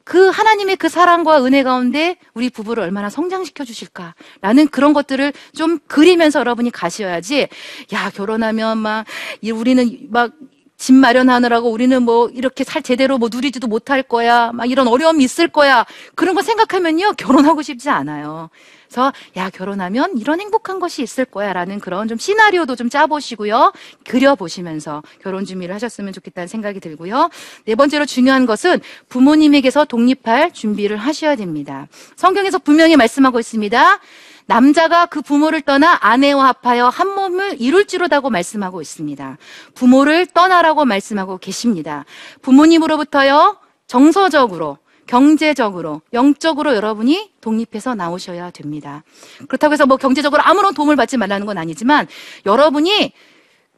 그 0.06 0.28
하나님의 0.28 0.76
그 0.76 0.88
사랑과 0.88 1.44
은혜 1.44 1.64
가운데 1.64 2.16
우리 2.32 2.48
부부를 2.48 2.80
얼마나 2.80 3.10
성장시켜 3.10 3.64
주실까라는 3.64 4.68
그런 4.70 4.92
것들을 4.92 5.32
좀 5.52 5.80
그리면서 5.88 6.38
여러분이 6.38 6.70
가셔야지 6.70 7.48
야 7.92 8.10
결혼하면 8.10 8.78
막이 8.78 9.50
우리는 9.50 10.06
막 10.08 10.30
집 10.76 10.94
마련하느라고 10.94 11.70
우리는 11.70 12.02
뭐 12.02 12.28
이렇게 12.28 12.64
살 12.64 12.82
제대로 12.82 13.18
뭐 13.18 13.28
누리지도 13.32 13.66
못할 13.66 14.02
거야. 14.02 14.52
막 14.52 14.70
이런 14.70 14.88
어려움이 14.88 15.24
있을 15.24 15.48
거야. 15.48 15.84
그런 16.14 16.34
거 16.34 16.42
생각하면요 16.42 17.14
결혼하고 17.14 17.62
싶지 17.62 17.88
않아요. 17.88 18.50
그래서 18.86 19.12
야 19.36 19.50
결혼하면 19.50 20.16
이런 20.18 20.40
행복한 20.40 20.78
것이 20.78 21.02
있을 21.02 21.24
거야라는 21.24 21.80
그런 21.80 22.08
좀 22.08 22.18
시나리오도 22.18 22.76
좀 22.76 22.88
짜보시고요. 22.88 23.72
그려보시면서 24.06 25.02
결혼 25.22 25.44
준비를 25.44 25.74
하셨으면 25.74 26.12
좋겠다는 26.12 26.46
생각이 26.46 26.80
들고요. 26.80 27.30
네 27.64 27.74
번째로 27.74 28.06
중요한 28.06 28.46
것은 28.46 28.80
부모님에게서 29.08 29.86
독립할 29.86 30.52
준비를 30.52 30.96
하셔야 30.96 31.36
됩니다. 31.36 31.88
성경에서 32.16 32.58
분명히 32.58 32.96
말씀하고 32.96 33.40
있습니다 33.40 33.98
남자가 34.46 35.06
그 35.06 35.22
부모를 35.22 35.60
떠나 35.60 35.98
아내와 36.00 36.54
합하여 36.62 36.88
한 36.88 37.14
몸을 37.14 37.60
이룰지로다고 37.60 38.30
말씀하고 38.30 38.80
있습니다 38.80 39.38
부모를 39.74 40.26
떠나라고 40.26 40.84
말씀하고 40.84 41.38
계십니다 41.38 42.04
부모님으로부터요 42.42 43.58
정서적으로 43.86 44.78
경제적으로, 45.06 46.02
영적으로 46.12 46.74
여러분이 46.74 47.30
독립해서 47.40 47.94
나오셔야 47.94 48.50
됩니다. 48.50 49.04
그렇다고 49.48 49.72
해서 49.72 49.86
뭐 49.86 49.96
경제적으로 49.96 50.42
아무런 50.44 50.74
도움을 50.74 50.96
받지 50.96 51.16
말라는 51.16 51.46
건 51.46 51.58
아니지만 51.58 52.08
여러분이 52.44 53.12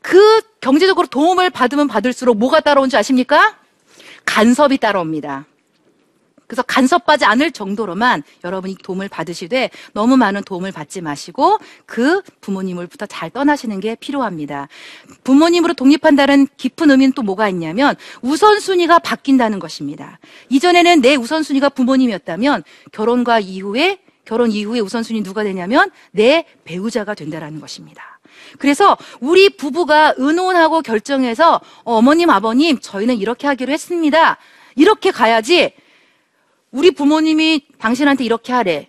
그 0.01 0.41
경제적으로 0.61 1.07
도움을 1.07 1.51
받으면 1.51 1.87
받을수록 1.89 2.39
뭐가 2.39 2.61
따라온 2.61 2.89
줄 2.89 2.99
아십니까? 2.99 3.57
간섭이 4.25 4.79
따라옵니다. 4.79 5.47
그래서 6.49 6.63
간섭하지 6.63 7.27
않을 7.27 7.53
정도로만 7.53 8.25
여러분이 8.43 8.77
도움을 8.83 9.09
받으시되 9.09 9.71
너무 9.93 10.17
많은 10.17 10.43
도움을 10.43 10.73
받지 10.73 11.03
마시고 11.03 11.59
그 11.87 12.23
부모님으로부터 12.41 13.07
잘 13.07 13.31
떠나시는 13.31 13.81
게 13.81 13.95
필요합니다. 13.95 14.69
부모님으로 15.25 15.75
독립한다는 15.75 16.49
깊은 16.57 16.91
의미는 16.91 17.13
또 17.13 17.23
뭐가 17.23 17.51
있냐면 17.51 17.95
우선순위가 18.23 18.99
바뀐다는 19.01 19.59
것입니다. 19.59 20.19
이전에는 20.49 21.03
내 21.03 21.17
우선순위가 21.17 21.69
부모님이었다면 21.69 22.65
결혼과 22.93 23.39
이후에 23.39 24.01
결혼 24.25 24.51
이후에 24.51 24.81
우선순위 24.81 25.23
누가 25.23 25.45
되냐면 25.45 25.91
내 26.13 26.47
배우자가 26.65 27.15
된다라는 27.15 27.61
것입니다. 27.61 28.21
그래서 28.59 28.97
우리 29.21 29.51
부부가 29.51 30.15
의논하고 30.17 30.81
결정해서 30.81 31.61
어, 31.85 31.95
어머님, 31.97 32.31
아버님, 32.31 32.79
저희는 32.79 33.19
이렇게 33.19 33.47
하기로 33.47 33.71
했습니다. 33.71 34.39
이렇게 34.77 35.11
가야지 35.11 35.75
우리 36.71 36.91
부모님이 36.91 37.67
당신한테 37.79 38.25
이렇게 38.25 38.53
하래. 38.53 38.89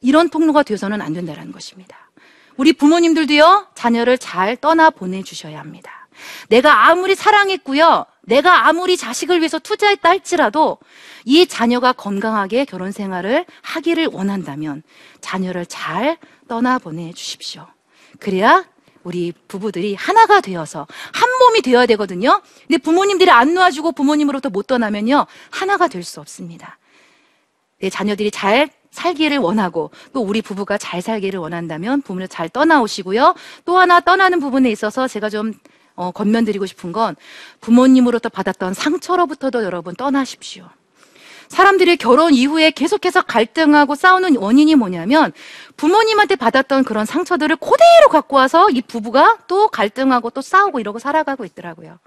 이런 0.00 0.30
통로가 0.30 0.62
되어서는 0.62 1.02
안 1.02 1.12
된다는 1.12 1.52
것입니다. 1.52 2.10
우리 2.56 2.72
부모님들도요, 2.72 3.68
자녀를 3.74 4.18
잘 4.18 4.56
떠나 4.56 4.90
보내주셔야 4.90 5.58
합니다. 5.58 6.08
내가 6.48 6.88
아무리 6.88 7.14
사랑했고요, 7.14 8.06
내가 8.22 8.66
아무리 8.68 8.96
자식을 8.96 9.38
위해서 9.38 9.58
투자했다 9.58 10.08
할지라도 10.08 10.78
이 11.24 11.46
자녀가 11.46 11.92
건강하게 11.92 12.64
결혼 12.64 12.92
생활을 12.92 13.46
하기를 13.62 14.08
원한다면 14.12 14.82
자녀를 15.20 15.66
잘 15.66 16.18
떠나 16.48 16.78
보내주십시오. 16.78 17.66
그래야 18.18 18.64
우리 19.02 19.32
부부들이 19.48 19.94
하나가 19.94 20.40
되어서 20.40 20.86
한 21.12 21.30
몸이 21.38 21.62
되어야 21.62 21.86
되거든요. 21.86 22.42
근데 22.66 22.78
부모님들이 22.78 23.30
안 23.30 23.54
놓아주고 23.54 23.92
부모님으로부터 23.92 24.50
못 24.50 24.66
떠나면요, 24.66 25.26
하나가 25.50 25.88
될 25.88 26.04
수 26.04 26.20
없습니다. 26.20 26.78
내 27.80 27.90
자녀들이 27.90 28.30
잘 28.30 28.70
살기를 28.90 29.38
원하고 29.38 29.90
또 30.12 30.20
우리 30.20 30.42
부부가 30.42 30.78
잘 30.78 31.00
살기를 31.00 31.38
원한다면 31.40 32.02
부모를 32.02 32.28
잘 32.28 32.48
떠나오시고요. 32.48 33.34
또 33.64 33.78
하나 33.78 34.00
떠나는 34.00 34.40
부분에 34.40 34.70
있어서 34.70 35.08
제가 35.08 35.30
좀 35.30 35.52
어, 35.94 36.10
건면드리고 36.12 36.66
싶은 36.66 36.92
건 36.92 37.14
부모님으로부터 37.60 38.28
받았던 38.30 38.74
상처로부터도 38.74 39.64
여러분 39.64 39.94
떠나십시오. 39.94 40.68
사람들이 41.50 41.96
결혼 41.96 42.32
이후에 42.32 42.70
계속해서 42.70 43.22
갈등하고 43.22 43.96
싸우는 43.96 44.36
원인이 44.36 44.76
뭐냐면 44.76 45.32
부모님한테 45.76 46.36
받았던 46.36 46.84
그런 46.84 47.04
상처들을 47.04 47.56
그대로 47.56 48.08
갖고 48.08 48.36
와서 48.36 48.70
이 48.70 48.80
부부가 48.80 49.36
또 49.48 49.66
갈등하고 49.68 50.30
또 50.30 50.40
싸우고 50.42 50.78
이러고 50.78 51.00
살아가고 51.00 51.44
있더라고요. 51.44 51.98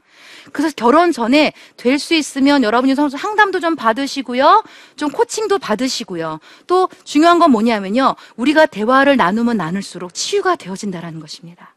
그래서 0.54 0.74
결혼 0.76 1.12
전에 1.12 1.54
될 1.78 2.00
수 2.00 2.14
있으면 2.14 2.64
여러분이 2.64 2.96
상담도 2.96 3.60
좀 3.60 3.76
받으시고요. 3.76 4.64
좀 4.96 5.10
코칭도 5.12 5.60
받으시고요. 5.60 6.40
또 6.68 6.90
중요한 7.04 7.40
건 7.40 7.52
뭐냐면요. 7.52 8.16
우리가 8.36 8.66
대화를 8.66 9.18
나누면 9.18 9.58
나눌수록 9.58 10.14
치유가 10.14 10.56
되어진다라는 10.56 11.20
것입니다. 11.20 11.74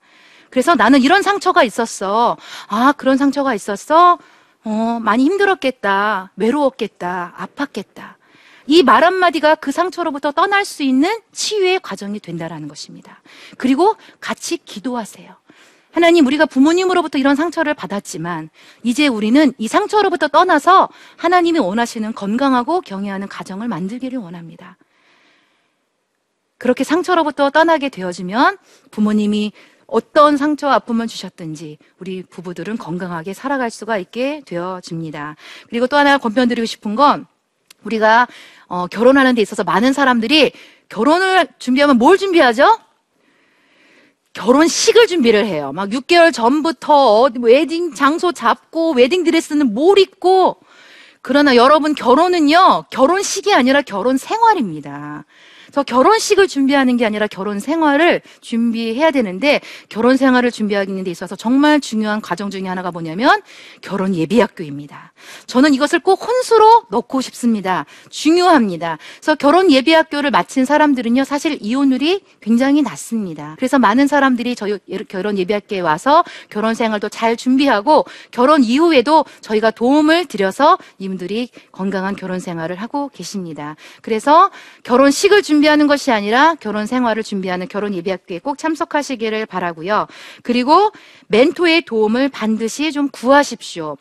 그래서 0.50 0.74
나는 0.74 1.02
이런 1.02 1.22
상처가 1.22 1.64
있었어. 1.64 2.36
아, 2.68 2.92
그런 2.96 3.16
상처가 3.16 3.54
있었어? 3.54 4.18
어, 4.68 4.98
많이 5.00 5.24
힘들었겠다. 5.24 6.32
외로웠겠다. 6.34 7.34
아팠겠다. 7.38 8.14
이 8.66 8.82
말 8.82 9.04
한마디가 9.04 9.54
그 9.54 9.70
상처로부터 9.70 10.32
떠날 10.32 10.64
수 10.64 10.82
있는 10.82 11.20
치유의 11.30 11.78
과정이 11.84 12.18
된다라는 12.18 12.66
것입니다. 12.66 13.22
그리고 13.58 13.94
같이 14.20 14.56
기도하세요. 14.56 15.32
하나님, 15.92 16.26
우리가 16.26 16.46
부모님으로부터 16.46 17.16
이런 17.16 17.36
상처를 17.36 17.74
받았지만, 17.74 18.50
이제 18.82 19.06
우리는 19.06 19.52
이 19.56 19.68
상처로부터 19.68 20.26
떠나서 20.26 20.88
하나님이 21.16 21.60
원하시는 21.60 22.12
건강하고 22.12 22.80
경외하는 22.80 23.28
가정을 23.28 23.68
만들기를 23.68 24.18
원합니다. 24.18 24.76
그렇게 26.58 26.82
상처로부터 26.82 27.50
떠나게 27.50 27.88
되어지면 27.88 28.58
부모님이 28.90 29.52
어떤 29.86 30.36
상처와 30.36 30.74
아픔을 30.74 31.06
주셨든지 31.06 31.78
우리 31.98 32.22
부부들은 32.22 32.76
건강하게 32.76 33.34
살아갈 33.34 33.70
수가 33.70 33.98
있게 33.98 34.42
되어집니다. 34.44 35.36
그리고 35.68 35.86
또 35.86 35.96
하나 35.96 36.18
권편드리고 36.18 36.66
싶은 36.66 36.96
건 36.96 37.26
우리가 37.84 38.26
어, 38.66 38.86
결혼하는 38.88 39.34
데 39.34 39.42
있어서 39.42 39.64
많은 39.64 39.92
사람들이 39.92 40.52
결혼을 40.88 41.46
준비하면 41.58 41.98
뭘 41.98 42.18
준비하죠? 42.18 42.78
결혼식을 44.32 45.06
준비를 45.06 45.46
해요. 45.46 45.72
막 45.72 45.88
6개월 45.88 46.32
전부터 46.32 47.30
뭐 47.30 47.48
웨딩 47.48 47.94
장소 47.94 48.32
잡고 48.32 48.92
웨딩 48.92 49.24
드레스는 49.24 49.72
뭘 49.72 49.98
입고 49.98 50.58
그러나 51.22 51.56
여러분 51.56 51.94
결혼은요 51.94 52.84
결혼식이 52.90 53.54
아니라 53.54 53.80
결혼 53.82 54.18
생활입니다. 54.18 55.24
그래서 55.76 55.84
결혼식을 55.84 56.48
준비하는 56.48 56.96
게 56.96 57.04
아니라 57.04 57.26
결혼 57.26 57.60
생활을 57.60 58.22
준비해야 58.40 59.10
되는데 59.10 59.60
결혼 59.90 60.16
생활을 60.16 60.50
준비하는 60.50 61.04
데 61.04 61.10
있어서 61.10 61.36
정말 61.36 61.80
중요한 61.80 62.22
과정 62.22 62.48
중에 62.48 62.66
하나가 62.66 62.90
뭐냐면 62.90 63.42
결혼 63.82 64.14
예비학교입니다. 64.14 65.12
저는 65.46 65.74
이것을 65.74 65.98
꼭 65.98 66.26
혼수로 66.26 66.84
넣고 66.88 67.20
싶습니다. 67.20 67.84
중요합니다. 68.08 68.96
그래서 69.18 69.34
결혼 69.34 69.70
예비학교를 69.70 70.30
마친 70.30 70.64
사람들은요 70.64 71.24
사실 71.24 71.58
이혼율이 71.60 72.22
굉장히 72.40 72.80
낮습니다. 72.80 73.54
그래서 73.58 73.78
많은 73.78 74.06
사람들이 74.06 74.56
저희 74.56 74.78
결혼 75.08 75.36
예비학교에 75.36 75.80
와서 75.80 76.24
결혼 76.48 76.72
생활도 76.74 77.10
잘 77.10 77.36
준비하고 77.36 78.06
결혼 78.30 78.64
이후에도 78.64 79.26
저희가 79.42 79.72
도움을 79.72 80.24
드려서 80.24 80.78
이분들이 80.98 81.50
건강한 81.70 82.16
결혼 82.16 82.40
생활을 82.40 82.76
하고 82.76 83.10
계십니다. 83.12 83.76
그래서 84.00 84.50
결혼식을 84.82 85.42
준비 85.42 85.65
하는 85.68 85.86
것이 85.86 86.10
아니라 86.10 86.54
결혼 86.54 86.86
생활을 86.86 87.22
준비하는 87.22 87.68
결혼 87.68 87.94
예비학교에 87.94 88.38
꼭 88.40 88.58
참석하시기를 88.58 89.46
바라고요. 89.46 90.06
그리고 90.42 90.92
멘토의 91.28 91.82
도움을 91.82 92.28
반드시 92.28 92.92
좀 92.92 93.08
구하십시오. 93.08 93.96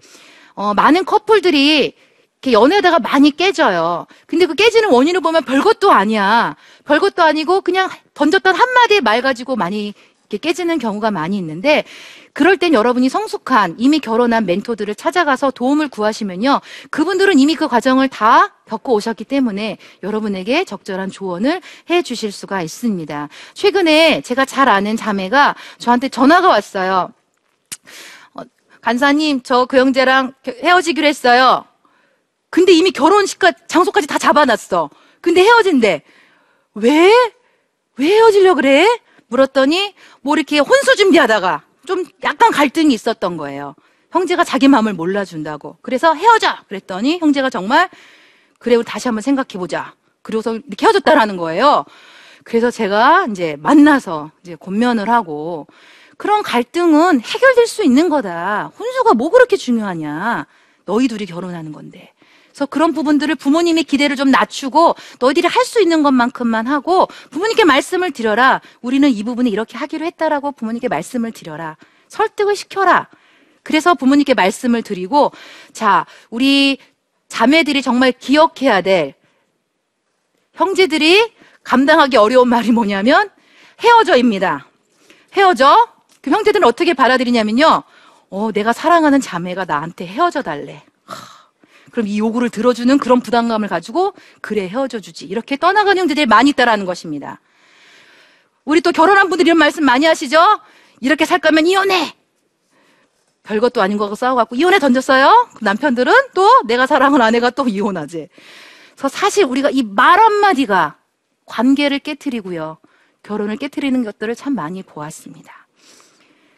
어, 0.53 0.74
많은 0.74 1.05
커플들이 1.05 1.93
이렇게 2.41 2.51
연애하다가 2.51 3.00
많이 3.00 3.31
깨져요. 3.31 4.05
근데 4.27 4.45
그 4.45 4.53
깨지는 4.53 4.91
원인을 4.91 5.22
보면 5.22 5.43
별것도 5.45 5.91
아니야. 5.91 6.55
별것도 6.86 7.24
아니고 7.24 7.62
그냥 7.62 7.89
던졌던 8.13 8.55
한마디 8.55 9.01
말 9.01 9.22
가지고 9.22 9.55
많이 9.55 9.93
깨지는 10.29 10.79
경우가 10.79 11.11
많이 11.11 11.38
있는데 11.38 11.83
그럴 12.33 12.57
땐 12.57 12.73
여러분이 12.73 13.07
성숙한 13.09 13.75
이미 13.77 13.99
결혼한 13.99 14.45
멘토들을 14.45 14.93
찾아가서 14.95 15.51
도움을 15.51 15.88
구하시면요. 15.88 16.59
그분들은 16.89 17.39
이미 17.39 17.55
그 17.55 17.67
과정을 17.67 18.09
다 18.09 18.53
겪어 18.67 18.93
오셨기 18.93 19.23
때문에 19.23 19.77
여러분에게 20.03 20.65
적절한 20.65 21.11
조언을 21.11 21.61
해 21.89 22.01
주실 22.01 22.31
수가 22.31 22.61
있습니다. 22.61 23.29
최근에 23.53 24.21
제가 24.21 24.45
잘 24.45 24.67
아는 24.67 24.97
자매가 24.97 25.55
저한테 25.77 26.09
전화가 26.09 26.47
왔어요. 26.49 27.13
어, 28.33 28.41
간사님, 28.81 29.43
저 29.43 29.65
그 29.65 29.77
형제랑 29.77 30.33
헤어지기로 30.45 31.07
했어요. 31.07 31.63
근데 32.49 32.71
이미 32.71 32.91
결혼식과 32.91 33.51
장소까지 33.67 34.07
다 34.07 34.17
잡아놨어. 34.17 34.89
근데 35.21 35.41
헤어진대. 35.41 36.03
왜? 36.75 37.11
왜 37.97 38.07
헤어지려 38.07 38.55
그래? 38.55 38.88
물었더니 39.27 39.93
뭐 40.21 40.35
이렇게 40.35 40.59
혼수 40.59 40.95
준비하다가 40.95 41.63
좀 41.85 42.05
약간 42.23 42.51
갈등이 42.51 42.93
있었던 42.93 43.38
거예요. 43.38 43.75
형제가 44.11 44.43
자기 44.43 44.67
마음을 44.67 44.93
몰라준다고. 44.93 45.77
그래서 45.81 46.13
헤어져! 46.13 46.55
그랬더니 46.67 47.19
형제가 47.19 47.49
정말 47.49 47.89
그래, 48.59 48.75
우리 48.75 48.83
다시 48.83 49.07
한번 49.07 49.21
생각해보자. 49.21 49.93
그리고서 50.23 50.55
이렇게 50.55 50.85
헤어졌다라는 50.85 51.38
거예요. 51.38 51.85
그래서 52.43 52.71
제가 52.71 53.27
이제 53.29 53.55
만나서 53.59 54.31
이제 54.41 54.55
권면을 54.55 55.07
하고 55.09 55.67
그런 56.17 56.41
갈등은 56.41 57.21
해결될 57.21 57.67
수 57.67 57.83
있는 57.83 58.09
거다. 58.09 58.71
혼수가 58.79 59.13
뭐 59.13 59.29
그렇게 59.29 59.55
중요하냐. 59.55 60.47
너희 60.85 61.07
둘이 61.07 61.25
결혼하는 61.27 61.71
건데. 61.73 62.13
그래서 62.56 62.68
그런 62.68 62.94
부분들을 62.94 63.36
부모님의 63.36 63.84
기대를 63.84 64.15
좀 64.15 64.32
낮추고 64.32 64.96
너희들이 65.20 65.46
할 65.46 65.65
수 65.65 65.82
있는 65.82 66.04
것만큼만 66.04 66.68
하고 66.68 67.08
부모님께 67.32 67.65
말씀을 67.65 68.12
드려라. 68.12 68.62
우리는 68.82 69.10
이 69.10 69.24
부분에 69.24 69.50
이렇게 69.50 69.78
하기로 69.78 70.06
했다라고 70.06 70.52
부모님께 70.54 70.88
말씀을 70.88 71.32
드려라. 71.32 71.76
설득을 72.08 72.56
시켜라. 72.56 73.10
그래서 73.63 73.96
부모님께 73.96 74.36
말씀을 74.36 74.84
드리고 74.84 75.32
자, 75.74 76.06
우리 76.30 76.78
자매들이 77.28 77.82
정말 77.82 78.12
기억해야 78.13 78.82
될 78.82 79.15
형제들이 80.54 81.34
감당하기 81.63 82.15
어려운 82.15 82.48
말이 82.48 82.72
뭐냐면 82.72 83.32
헤어져입니다. 83.82 84.68
헤어져. 85.34 85.89
그 86.22 86.30
형제들은 86.30 86.65
어떻게 86.65 86.94
받아들이냐면요. 86.94 87.84
어, 88.30 88.52
내가 88.54 88.72
사랑하는 88.72 89.20
자매가 89.20 89.65
나한테 89.65 90.06
헤어져 90.06 90.41
달래. 90.44 90.84
그럼 91.95 92.08
이 92.10 92.19
요구를 92.19 92.49
들어주는 92.49 92.97
그런 92.97 93.21
부담감을 93.21 93.69
가지고 93.69 94.13
그래 94.41 94.67
헤어져 94.67 94.99
주지. 94.99 95.25
이렇게 95.25 95.55
떠나가는 95.55 95.97
형제들이 95.97 96.25
많이 96.25 96.49
있다라는 96.49 96.86
것입니다. 96.86 97.39
우리 98.65 98.81
또 98.81 98.91
결혼한 98.91 99.29
분들이 99.29 99.47
이런 99.47 99.58
말씀 99.58 99.86
많이 99.86 100.05
하시죠? 100.05 100.38
이렇게 100.99 101.23
살 101.23 101.39
거면 101.39 101.65
이혼해. 101.67 102.13
별것도 103.43 103.81
아닌 103.81 103.97
거고 103.97 104.15
싸워갖고 104.15 104.58
이혼해 104.58 104.79
던졌어요? 104.79 105.51
남편들은 105.62 106.12
또 106.34 106.49
내가 106.65 106.86
사랑하는 106.86 107.25
아내가 107.25 107.49
또 107.49 107.65
이혼하지. 107.65 108.27
그래서 108.97 109.08
사실 109.08 109.45
우리가 109.45 109.69
이 109.69 109.81
말 109.81 110.19
한마디가 110.19 110.97
관계를 111.45 111.99
깨뜨리고요. 111.99 112.77
결혼을 113.23 113.55
깨뜨리는 113.55 114.03
것들을 114.03 114.36
참 114.36 114.53
많이 114.53 114.84
보았습니다. 114.84 115.65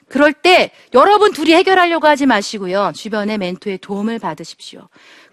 그럴 0.10 0.32
때 0.32 0.72
여러분 0.94 1.34
둘이 1.34 1.54
해결하려고 1.54 2.08
하지 2.08 2.26
마시고요. 2.26 2.94
주변의 2.96 3.38
멘토의 3.40 3.80
도움을 3.80 4.20
받으십시오. 4.20 4.88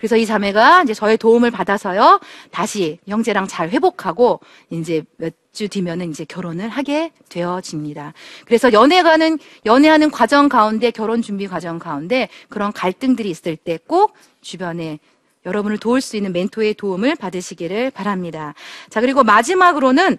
그래서 0.04 0.18
이 0.18 0.26
자매가 0.26 0.82
이제 0.82 0.92
저의 0.92 1.16
도움을 1.16 1.50
받아서요. 1.50 2.20
다시 2.50 2.98
형제랑 3.08 3.46
잘 3.48 3.70
회복하고 3.70 4.40
이제 4.68 5.02
몇 5.16 5.32
주 5.54 5.68
뒤면은 5.68 6.10
이제 6.10 6.24
결혼을 6.24 6.68
하게 6.68 7.12
되어집니다. 7.28 8.12
그래서 8.44 8.72
연애가는 8.72 9.38
연애하는 9.64 10.10
과정 10.10 10.48
가운데 10.48 10.90
결혼 10.90 11.22
준비 11.22 11.46
과정 11.46 11.78
가운데 11.78 12.28
그런 12.48 12.72
갈등들이 12.72 13.30
있을 13.30 13.54
때 13.56 13.78
꼭 13.86 14.14
주변에 14.40 14.98
여러분을 15.46 15.78
도울 15.78 16.00
수 16.00 16.16
있는 16.16 16.32
멘토의 16.32 16.74
도움을 16.74 17.14
받으시기를 17.14 17.92
바랍니다. 17.92 18.54
자, 18.90 19.00
그리고 19.00 19.22
마지막으로는 19.22 20.18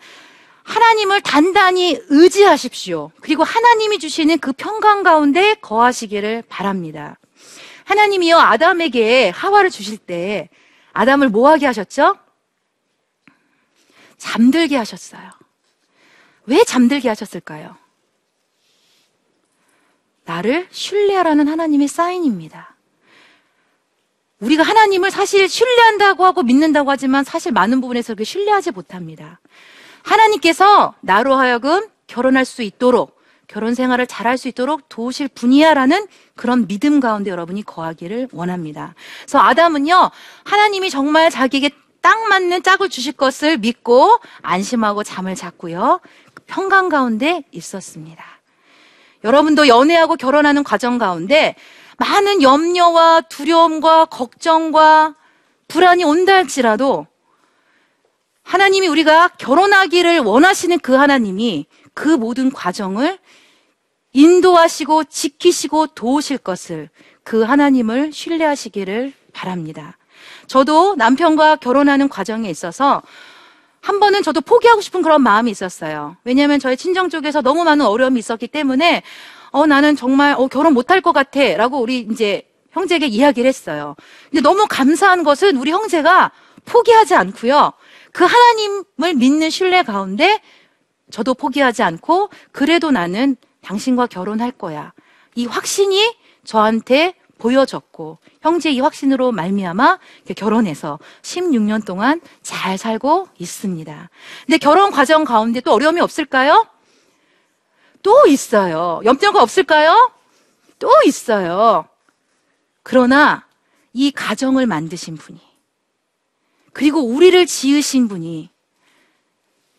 하나님을 0.64 1.20
단단히 1.20 2.00
의지하십시오. 2.08 3.12
그리고 3.20 3.44
하나님이 3.44 4.00
주시는 4.00 4.40
그 4.40 4.54
평강 4.54 5.04
가운데 5.04 5.56
거하시기를 5.56 6.44
바랍니다. 6.48 7.18
하나님이요, 7.86 8.38
아담에게 8.38 9.30
하와를 9.30 9.70
주실 9.70 9.98
때 9.98 10.50
아담을 10.92 11.30
뭐 11.30 11.50
하게 11.50 11.66
하셨죠? 11.68 12.18
잠들게 14.18 14.76
하셨어요. 14.76 15.30
왜 16.48 16.64
잠들게 16.64 17.08
하셨을까요? 17.08 17.78
나를 20.26 20.68
신뢰하라는 20.72 21.48
하나님의 21.48 21.88
사인입니다. 21.88 22.76
우리가 24.40 24.64
하나님을 24.64 25.12
사실 25.12 25.48
신뢰한다고 25.48 26.26
하고 26.26 26.44
믿는다고 26.44 26.90
하지만 26.92 27.24
사실 27.24 27.52
많은 27.52 27.82
부분에서 27.82 28.14
그렇게 28.14 28.24
신뢰하지 28.26 28.72
못합니다. 28.72 29.40
하나님께서 30.04 30.96
나로 31.02 31.36
하여금 31.36 31.88
결혼할 32.08 32.46
수 32.46 32.62
있도록 32.62 33.15
결혼 33.48 33.76
생활을 33.76 34.08
잘할 34.08 34.38
수 34.38 34.48
있도록 34.48 34.90
도우실 34.90 35.30
분이야라는 35.30 36.08
그런 36.36 36.68
믿음 36.68 37.00
가운데 37.00 37.30
여러분이 37.30 37.64
거하기를 37.64 38.30
원합니다. 38.32 38.96
그래서 39.22 39.40
아담은요, 39.40 40.12
하나님이 40.44 40.90
정말 40.90 41.30
자기에게 41.30 41.72
딱 42.02 42.28
맞는 42.28 42.64
짝을 42.64 42.90
주실 42.90 43.14
것을 43.14 43.58
믿고 43.58 44.20
안심하고 44.42 45.04
잠을 45.04 45.36
잤고요. 45.36 46.02
평강 46.46 46.90
가운데 46.90 47.44
있었습니다. 47.52 48.24
여러분도 49.24 49.68
연애하고 49.68 50.16
결혼하는 50.16 50.64
과정 50.64 50.98
가운데 51.00 51.56
많은 51.98 52.42
염려와 52.42 53.22
두려움과 53.22 54.06
걱정과 54.06 55.16
불안이 55.68 56.04
온다 56.04 56.36
할지라도 56.36 57.08
하나님이 58.44 58.88
우리가 58.88 59.30
결혼하기를 59.40 60.20
원하시는 60.20 60.80
그 60.80 60.94
하나님이 60.94 61.66
그 61.96 62.10
모든 62.10 62.52
과정을 62.52 63.18
인도하시고 64.14 65.06
지키시고 65.06 65.88
도우실 65.88 66.38
것을 66.38 66.90
그 67.24 67.42
하나님을 67.42 68.14
신뢰하시기를 68.14 69.14
바랍니다. 69.34 69.98
저도 70.48 70.96
남편과 70.96 71.56
결혼하는 71.58 72.08
과정에 72.08 72.50
있어서 72.50 73.02
한 73.82 74.00
번은 74.00 74.24
저도 74.24 74.42
포기하고 74.42 74.82
싶은 74.82 75.02
그런 75.02 75.22
마음이 75.22 75.50
있었어요. 75.52 76.18
왜냐하면 76.24 76.60
저희 76.60 76.78
친정 76.78 77.10
쪽에서 77.10 77.42
너무 77.42 77.64
많은 77.64 77.86
어려움이 77.86 78.20
있었기 78.20 78.48
때문에 78.48 79.04
어 79.52 79.66
나는 79.66 79.96
정말 79.96 80.36
어 80.38 80.48
결혼 80.48 80.74
못할 80.74 81.02
것 81.02 81.12
같아라고 81.12 81.80
우리 81.80 82.00
이제 82.12 82.48
형제에게 82.72 83.08
이야기를 83.08 83.48
했어요. 83.48 83.96
근데 84.30 84.42
너무 84.42 84.66
감사한 84.70 85.24
것은 85.24 85.58
우리 85.58 85.72
형제가 85.72 86.32
포기하지 86.66 87.16
않고요. 87.16 87.74
그 88.12 88.24
하나님을 88.24 89.14
믿는 89.16 89.50
신뢰 89.50 89.84
가운데 89.84 90.42
저도 91.16 91.34
포기하지 91.34 91.82
않고 91.82 92.30
그래도 92.52 92.92
나는 92.92 93.38
당신과 93.62 94.08
결혼할 94.08 94.52
거야. 94.52 94.92
이 95.34 95.46
확신이 95.46 96.14
저한테 96.44 97.16
보여졌고 97.38 98.18
형제 98.42 98.70
이 98.70 98.82
확신으로 98.82 99.32
말미암아 99.32 100.00
결혼해서 100.36 101.00
16년 101.22 101.86
동안 101.86 102.20
잘 102.42 102.78
살고 102.78 103.30
있습니다. 103.38 104.10
근데 104.46 104.58
결혼 104.58 104.92
과정 104.92 105.24
가운데 105.24 105.62
또 105.62 105.72
어려움이 105.72 106.02
없을까요? 106.02 106.68
또 108.04 108.28
있어요. 108.28 109.00
염려가 109.06 109.42
없을까요? 109.42 110.12
또 110.80 110.92
있어요. 111.06 111.88
그러나 112.84 113.48
이 113.94 114.12
가정을 114.12 114.68
만드신 114.68 115.16
분이 115.16 115.40
그리고 116.74 117.00
우리를 117.06 117.46
지으신 117.46 118.10
분이 118.10 118.50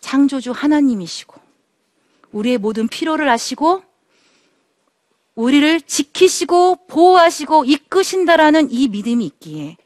창조주 0.06 0.52
하나님이시고 0.52 1.34
우리의 2.30 2.58
모든 2.58 2.86
필요를 2.86 3.28
아시고 3.28 3.82
우리를 5.34 5.80
지키시고 5.80 6.86
보호하시고 6.86 7.64
이끄신다라는 7.64 8.70
이 8.70 8.86
믿음이 8.86 9.26
있기에 9.26 9.76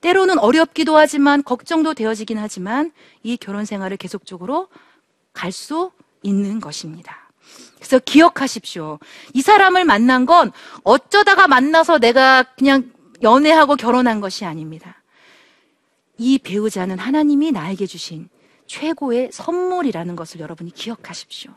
때로는 0.00 0.40
어렵기도 0.40 0.96
하지만 0.96 1.44
걱정도 1.44 1.94
되어지긴 1.94 2.36
하지만 2.36 2.90
이 3.22 3.36
결혼 3.36 3.64
생활을 3.64 3.96
계속적으로 3.96 4.68
갈 5.32 5.52
수 5.52 5.92
있는 6.24 6.58
것입니다. 6.58 7.30
그래서 7.76 8.00
기억하십시오. 8.00 8.98
이 9.34 9.40
사람을 9.40 9.84
만난 9.84 10.26
건 10.26 10.50
어쩌다가 10.82 11.46
만나서 11.46 12.00
내가 12.00 12.42
그냥 12.42 12.90
연애하고 13.22 13.76
결혼한 13.76 14.20
것이 14.20 14.44
아닙니다. 14.44 15.00
이 16.18 16.38
배우자는 16.38 16.98
하나님이 16.98 17.52
나에게 17.52 17.86
주신 17.86 18.28
최고의 18.68 19.30
선물이라는 19.32 20.14
것을 20.14 20.40
여러분이 20.40 20.70
기억하십시오. 20.72 21.52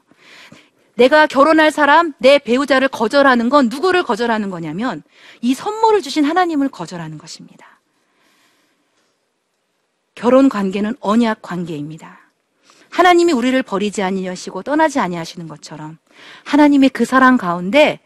내가 0.96 1.28
결혼할 1.28 1.72
사람, 1.72 2.14
내 2.18 2.40
배우자를 2.40 2.88
거절하는 2.88 3.50
건 3.50 3.70
누구를 3.70 4.04
거절하는 4.04 4.50
거냐면 4.50 5.04
이 5.42 5.54
선물을 5.54 6.02
주신 6.02 6.26
하나님을 6.26 6.70
거절하는 6.70 7.18
것입니다. 7.18 7.80
결혼 10.16 10.50
관계는 10.50 10.96
언약 11.00 11.42
관계입니다. 11.42 12.20
하나님이 12.90 13.32
우리를 13.32 13.62
버리지 13.64 14.04
아니하시고 14.04 14.64
떠나지 14.64 15.00
아니하시는 15.00 15.48
것처럼 15.48 15.98
하나님의 16.44 16.90
그 16.90 17.06
사랑 17.06 17.38
가운데 17.38 18.00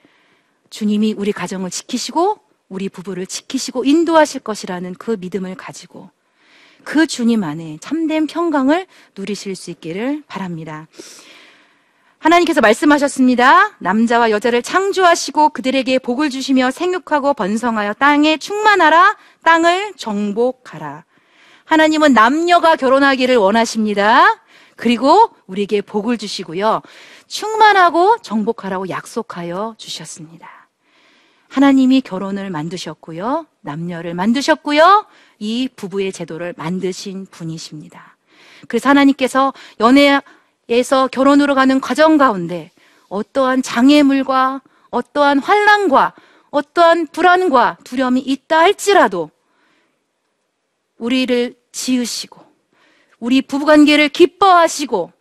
주님이 0.70 1.16
우리 1.18 1.32
가정을 1.32 1.72
지키시고 1.72 2.40
우리 2.70 2.90
부부를 2.90 3.26
지키시고 3.26 3.84
인도하실 3.84 4.42
것이라는 4.42 4.94
그 4.96 5.18
믿음을 5.20 5.56
가지고 5.56 6.12
그 6.86 7.08
주님 7.08 7.44
안에 7.44 7.78
참된 7.82 8.28
평강을 8.28 8.88
누리실 9.18 9.56
수 9.56 9.72
있기를 9.72 10.24
바랍니다. 10.28 10.88
하나님께서 12.20 12.62
말씀하셨습니다. 12.62 13.76
남자와 13.80 14.32
여자를 14.32 14.64
창조하시고 14.64 15.50
그들에게 15.50 16.00
복을 16.00 16.30
주시며 16.30 16.72
생육하고 16.72 17.34
번성하여 17.34 17.94
땅에 17.94 18.38
충만하라, 18.38 19.18
땅을 19.44 19.94
정복하라. 19.98 21.04
하나님은 21.66 22.14
남녀가 22.14 22.76
결혼하기를 22.76 23.36
원하십니다. 23.38 24.42
그리고 24.76 25.30
우리에게 25.48 25.82
복을 25.82 26.18
주시고요. 26.18 26.82
충만하고 27.28 28.18
정복하라고 28.22 28.90
약속하여 28.90 29.76
주셨습니다. 29.78 30.65
하나님이 31.50 32.02
결혼을 32.02 32.50
만드셨고요. 32.50 33.46
남녀를 33.62 34.14
만드셨고요. 34.14 35.06
이 35.40 35.70
부부의 35.76 36.12
제도를 36.12 36.54
만드신 36.58 37.28
분이십니다. 37.28 38.18
그래서 38.68 38.90
하나님께서 38.90 39.54
연애에서 39.80 41.08
결혼으로 41.12 41.56
가는 41.56 41.80
과정 41.80 42.18
가운데 42.18 42.72
어떠한 43.10 43.62
장애물과 43.62 44.62
어떠한 44.90 45.40
환란과 45.40 46.14
어떠한 46.52 47.08
불안과 47.08 47.78
두려움이 47.84 48.22
있다 48.22 48.60
할지라도 48.60 49.30
우리를 50.98 51.56
지으시고 51.72 52.42
우리 53.20 53.42
부부관계를 53.42 54.10
기뻐하시고 54.10 55.12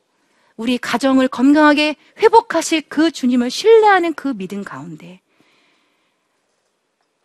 우리 0.57 0.79
가정을 0.79 1.27
건강하게 1.29 1.97
회복하실 2.19 2.83
그 2.89 3.11
주님을 3.11 3.51
신뢰하는 3.51 4.15
그 4.15 4.35
믿음 4.37 4.63
가운데 4.63 5.21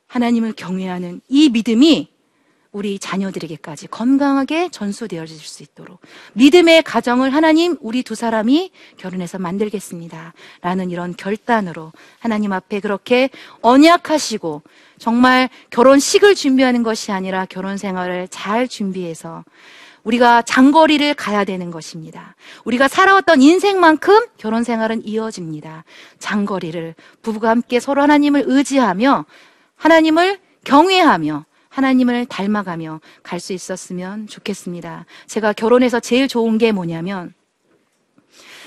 하나님을 0.09 0.53
경외하는 0.53 1.21
이 1.29 1.49
믿음이 1.49 2.09
우리 2.71 2.99
자녀들에게까지 2.99 3.87
건강하게 3.87 4.69
전수되어질 4.69 5.37
수 5.37 5.63
있도록 5.63 6.01
믿음의 6.33 6.83
가정을 6.83 7.33
하나님 7.33 7.77
우리 7.79 8.03
두 8.03 8.13
사람이 8.13 8.71
결혼해서 8.97 9.39
만들겠습니다. 9.39 10.33
라는 10.61 10.91
이런 10.91 11.15
결단으로 11.15 11.91
하나님 12.19 12.53
앞에 12.53 12.79
그렇게 12.79 13.29
언약하시고 13.61 14.61
정말 14.99 15.49
결혼식을 15.71 16.35
준비하는 16.35 16.83
것이 16.83 17.11
아니라 17.11 17.45
결혼 17.45 17.77
생활을 17.77 18.27
잘 18.27 18.67
준비해서 18.67 19.43
우리가 20.03 20.43
장거리를 20.43 21.13
가야 21.15 21.43
되는 21.43 21.71
것입니다. 21.71 22.35
우리가 22.65 22.87
살아왔던 22.87 23.41
인생만큼 23.41 24.27
결혼 24.37 24.63
생활은 24.63 25.05
이어집니다. 25.05 25.83
장거리를 26.19 26.95
부부가 27.21 27.49
함께 27.49 27.79
서로 27.79 28.01
하나님을 28.01 28.43
의지하며 28.45 29.25
하나님을 29.79 30.39
경외하며 30.65 31.45
하나님을 31.69 32.25
닮아가며 32.25 32.99
갈 33.23 33.39
수 33.39 33.53
있었으면 33.53 34.27
좋겠습니다. 34.27 35.05
제가 35.27 35.53
결혼해서 35.53 35.99
제일 35.99 36.27
좋은 36.27 36.57
게 36.57 36.71
뭐냐면 36.71 37.33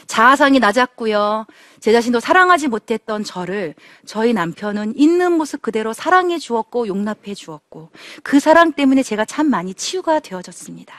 자아상이 0.07 0.59
낮았고요. 0.59 1.47
제 1.81 1.93
자신도 1.93 2.21
사랑하지 2.21 2.69
못했던 2.69 3.23
저를 3.25 3.75
저희 4.07 4.33
남편은 4.33 4.95
있는 4.97 5.33
모습 5.33 5.63
그대로 5.63 5.93
사랑해 5.93 6.39
주었고 6.39 6.87
용납해 6.87 7.35
주었고 7.35 7.91
그 8.23 8.41
사랑 8.41 8.73
때문에 8.73 9.03
제가 9.03 9.25
참 9.25 9.49
많이 9.51 9.75
치유가 9.75 10.19
되어졌습니다. 10.19 10.95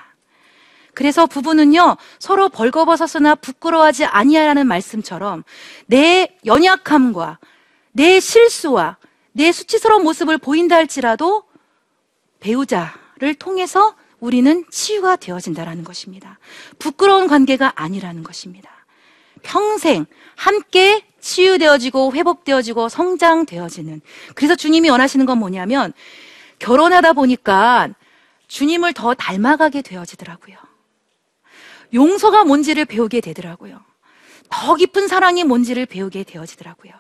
그래서 0.94 1.26
부부는요 1.26 1.98
서로 2.20 2.50
벌거벗었으나 2.50 3.36
부끄러워하지 3.36 4.06
아니하라는 4.06 4.68
말씀처럼 4.68 5.44
내 5.88 6.38
연약함과 6.46 7.40
내 7.94 8.20
실수와 8.20 8.98
내 9.34 9.52
수치스러운 9.52 10.04
모습을 10.04 10.38
보인다 10.38 10.76
할지라도 10.76 11.44
배우자를 12.40 13.36
통해서 13.38 13.96
우리는 14.20 14.64
치유가 14.70 15.16
되어진다라는 15.16 15.84
것입니다. 15.84 16.40
부끄러운 16.80 17.28
관계가 17.28 17.74
아니라는 17.76 18.24
것입니다. 18.24 18.70
평생 19.42 20.06
함께 20.36 21.06
치유되어지고 21.20 22.14
회복되어지고 22.14 22.90
성장되어지는. 22.90 24.02
그래서 24.36 24.56
주님이 24.56 24.90
원하시는 24.90 25.26
건 25.26 25.40
뭐냐면 25.40 25.94
결혼하다 26.60 27.14
보니까 27.14 27.90
주님을 28.48 28.94
더 28.94 29.14
닮아가게 29.14 29.82
되어지더라고요. 29.82 30.58
용서가 31.94 32.44
뭔지를 32.46 32.86
배우게 32.86 33.20
되더라고요. 33.22 33.82
더 34.50 34.76
깊은 34.76 35.08
사랑이 35.08 35.44
뭔지를 35.44 35.86
배우게 35.86 36.24
되어지더라고요. 36.24 36.94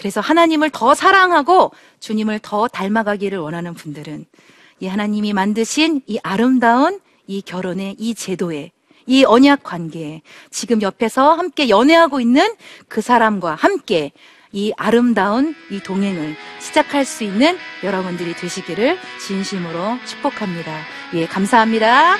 그래서 0.00 0.22
하나님을 0.22 0.70
더 0.70 0.94
사랑하고 0.94 1.72
주님을 2.00 2.38
더 2.38 2.68
닮아가기를 2.68 3.36
원하는 3.36 3.74
분들은 3.74 4.24
이 4.80 4.86
하나님이 4.86 5.34
만드신 5.34 6.00
이 6.06 6.18
아름다운 6.22 7.00
이 7.26 7.42
결혼의 7.42 7.96
이 7.98 8.14
제도에 8.14 8.72
이 9.04 9.24
언약 9.24 9.62
관계에 9.62 10.22
지금 10.50 10.80
옆에서 10.80 11.34
함께 11.34 11.68
연애하고 11.68 12.18
있는 12.18 12.50
그 12.88 13.02
사람과 13.02 13.54
함께 13.54 14.12
이 14.52 14.72
아름다운 14.78 15.54
이 15.70 15.80
동행을 15.80 16.34
시작할 16.60 17.04
수 17.04 17.22
있는 17.22 17.58
여러분들이 17.84 18.34
되시기를 18.34 18.96
진심으로 19.20 19.98
축복합니다. 20.06 20.80
예, 21.12 21.26
감사합니다. 21.26 22.16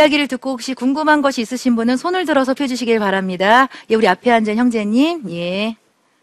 이야기를 0.00 0.28
듣고 0.28 0.50
혹시 0.50 0.74
궁금한 0.74 1.20
것이 1.20 1.42
있으신 1.42 1.76
분은 1.76 1.96
손을 1.96 2.24
들어서 2.24 2.54
펴주시길 2.54 2.98
바랍니다. 2.98 3.68
예, 3.90 3.94
우리 3.94 4.08
앞에 4.08 4.30
앉은 4.30 4.56
형제님, 4.56 5.24
예. 5.30 5.76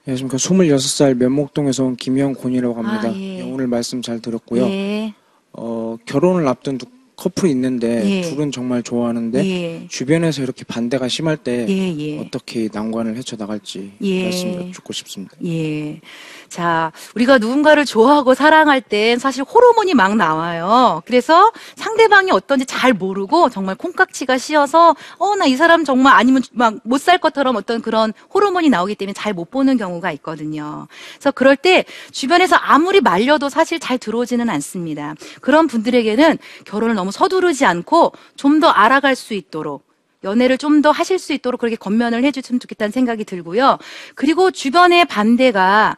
안녕하십니까. 0.06 0.38
26살 0.38 1.14
면목동에서 1.16 1.86
온 1.86 1.96
김영곤이라고 1.96 2.74
합니다. 2.76 3.10
아, 3.10 3.14
예. 3.14 3.40
예, 3.40 3.42
오늘 3.44 3.68
말씀 3.68 4.02
잘 4.02 4.20
들었고요. 4.20 4.64
예, 4.64 5.14
어, 5.54 5.96
결혼을 6.06 6.48
앞둔 6.48 6.78
두 6.80 6.88
커플이 7.18 7.50
있는데 7.52 8.04
예. 8.06 8.22
둘은 8.22 8.52
정말 8.52 8.84
좋아하는데 8.84 9.44
예, 9.46 9.88
주변에서 9.90 10.44
이렇게 10.44 10.64
반대가 10.64 11.08
심할 11.08 11.36
때 11.36 11.66
예, 11.68 11.98
예. 11.98 12.20
어떻게 12.20 12.70
난관을 12.72 13.18
헤쳐나갈지 13.18 13.94
예. 14.04 14.24
말씀 14.24 14.54
여쭙고 14.54 14.94
싶습니다. 14.94 15.36
예. 15.44 16.00
자, 16.48 16.92
우리가 17.16 17.40
누군가를 17.40 17.86
좋아하고 17.86 18.36
사랑할 18.36 18.82
땐 18.82 19.18
사실 19.20 19.44
호르몬이 19.44 19.96
막 19.96 20.16
나와요. 20.16 21.02
그래서 21.06 21.52
상대방이 21.76 22.32
어떤지 22.32 22.66
잘 22.66 22.94
모르고 22.94 23.50
정말 23.50 23.76
콩깍지가 23.76 24.38
씌어서 24.38 24.96
어, 25.18 25.36
나 25.36 25.48
이 25.48 25.56
사람 25.58 25.84
정말 25.86 26.14
아니면 26.16 26.44
막 26.52 26.76
못 26.86 27.00
살 27.02 27.18
것처럼 27.18 27.56
어떤 27.56 27.82
그런 27.82 28.14
호르몬이 28.34 28.70
나오기 28.70 28.96
때문에 28.96 29.14
잘 29.14 29.34
못 29.34 29.50
보는 29.52 29.78
경우가 29.78 30.12
있거든요. 30.14 30.88
그래서 31.16 31.32
그럴 31.32 31.56
때 31.56 31.84
주변에서 32.12 32.56
아무리 32.58 33.02
말려도 33.02 33.50
사실 33.50 33.80
잘 33.80 33.98
들어오지는 33.98 34.50
않습니다. 34.50 35.16
그런 35.42 35.68
분들에게는 35.68 36.38
결혼을 36.66 36.96
너무 36.96 37.07
서두르지 37.12 37.66
않고 37.66 38.14
좀 38.36 38.60
더 38.60 38.70
알아갈 38.70 39.16
수 39.16 39.34
있도록 39.34 39.86
연애를 40.24 40.58
좀 40.58 40.82
더 40.82 40.92
하실 40.92 41.20
수 41.20 41.34
있도록 41.34 41.60
그렇게 41.62 41.76
건면을 41.76 42.24
해주시면 42.24 42.60
좋겠다는 42.60 42.92
생각이 42.92 43.24
들고요. 43.26 43.78
그리고 44.16 44.52
주변의 44.52 45.06
반대가 45.06 45.96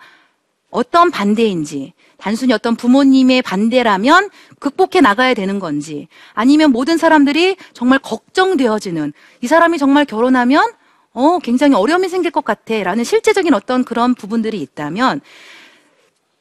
어떤 0.72 1.10
반대인지, 1.10 1.94
단순히 2.18 2.54
어떤 2.54 2.76
부모님의 2.76 3.42
반대라면 3.42 4.30
극복해 4.60 5.02
나가야 5.02 5.34
되는 5.34 5.58
건지, 5.58 6.08
아니면 6.34 6.72
모든 6.72 6.98
사람들이 6.98 7.56
정말 7.74 7.98
걱정되어지는, 8.00 9.14
이 9.42 9.48
사람이 9.48 9.80
정말 9.80 10.06
결혼하면, 10.06 10.72
어, 11.14 11.40
굉장히 11.40 11.74
어려움이 11.76 12.08
생길 12.08 12.30
것 12.30 12.46
같아. 12.46 12.84
라는 12.84 13.04
실제적인 13.04 13.54
어떤 13.56 13.84
그런 13.84 14.14
부분들이 14.14 14.62
있다면, 14.62 15.22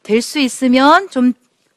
될 0.02 0.20
수 0.20 0.38
있으면 0.40 1.08
좀 1.10 1.32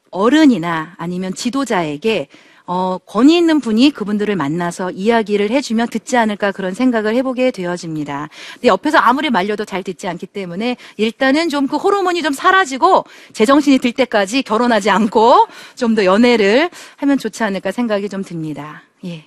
어른이나 0.10 0.95
아니면 0.97 1.34
지도자에게 1.34 2.27
어, 2.73 2.97
권위 3.05 3.36
있는 3.36 3.60
분이 3.60 3.91
그분들을 3.91 4.34
만나서 4.38 4.91
이야기를 4.91 5.49
해주면 5.49 5.89
듣지 5.89 6.15
않을까 6.15 6.53
그런 6.53 6.73
생각을 6.73 7.15
해보게 7.15 7.51
되어집니다. 7.51 8.29
근데 8.53 8.67
옆에서 8.69 8.97
아무리 8.97 9.29
말려도 9.29 9.65
잘 9.65 9.84
듣지 9.84 10.07
않기 10.07 10.25
때문에 10.27 10.77
일단은 10.95 11.49
좀 11.49 11.67
그 11.67 11.75
호르몬이 11.75 12.21
좀 12.21 12.31
사라지고 12.34 13.03
제정신이 13.34 13.77
들 13.79 13.91
때까지 13.91 14.41
결혼하지 14.43 14.89
않고 14.89 15.47
좀 15.75 15.95
더 15.95 16.05
연애를 16.05 16.69
하면 16.95 17.17
좋지 17.17 17.43
않을까 17.43 17.73
생각이 17.73 18.07
좀 18.07 18.23
듭니다. 18.23 18.84
예. 19.03 19.25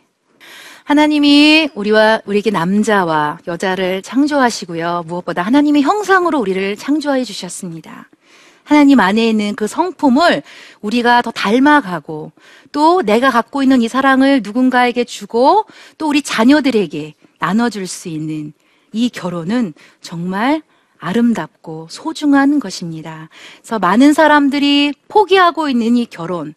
하나님이 0.85 1.68
우리와 1.74 2.22
우리에게 2.24 2.50
남자와 2.50 3.40
여자를 3.46 4.00
창조하시고요. 4.00 5.04
무엇보다 5.07 5.42
하나님의 5.42 5.83
형상으로 5.83 6.38
우리를 6.38 6.76
창조해 6.76 7.24
주셨습니다. 7.24 8.09
하나님 8.64 8.98
안에 8.98 9.29
있는 9.29 9.55
그 9.55 9.66
성품을 9.66 10.42
우리가 10.81 11.22
더 11.22 11.31
닮아가고 11.31 12.33
또 12.72 13.03
내가 13.03 13.31
갖고 13.31 13.62
있는 13.62 13.83
이 13.83 13.88
사랑을 13.88 14.40
누군가에게 14.42 15.05
주고 15.05 15.66
또 15.98 16.09
우리 16.09 16.22
자녀들에게 16.22 17.14
나눠줄 17.38 17.87
수 17.87 18.09
있는 18.09 18.53
이 18.92 19.11
결혼은 19.11 19.74
정말 20.00 20.62
아름답고 20.98 21.88
소중한 21.90 22.59
것입니다. 22.59 23.29
그래서 23.59 23.79
많은 23.79 24.14
사람들이 24.14 24.94
포기하고 25.09 25.68
있는 25.68 25.96
이 25.96 26.07
결혼, 26.07 26.55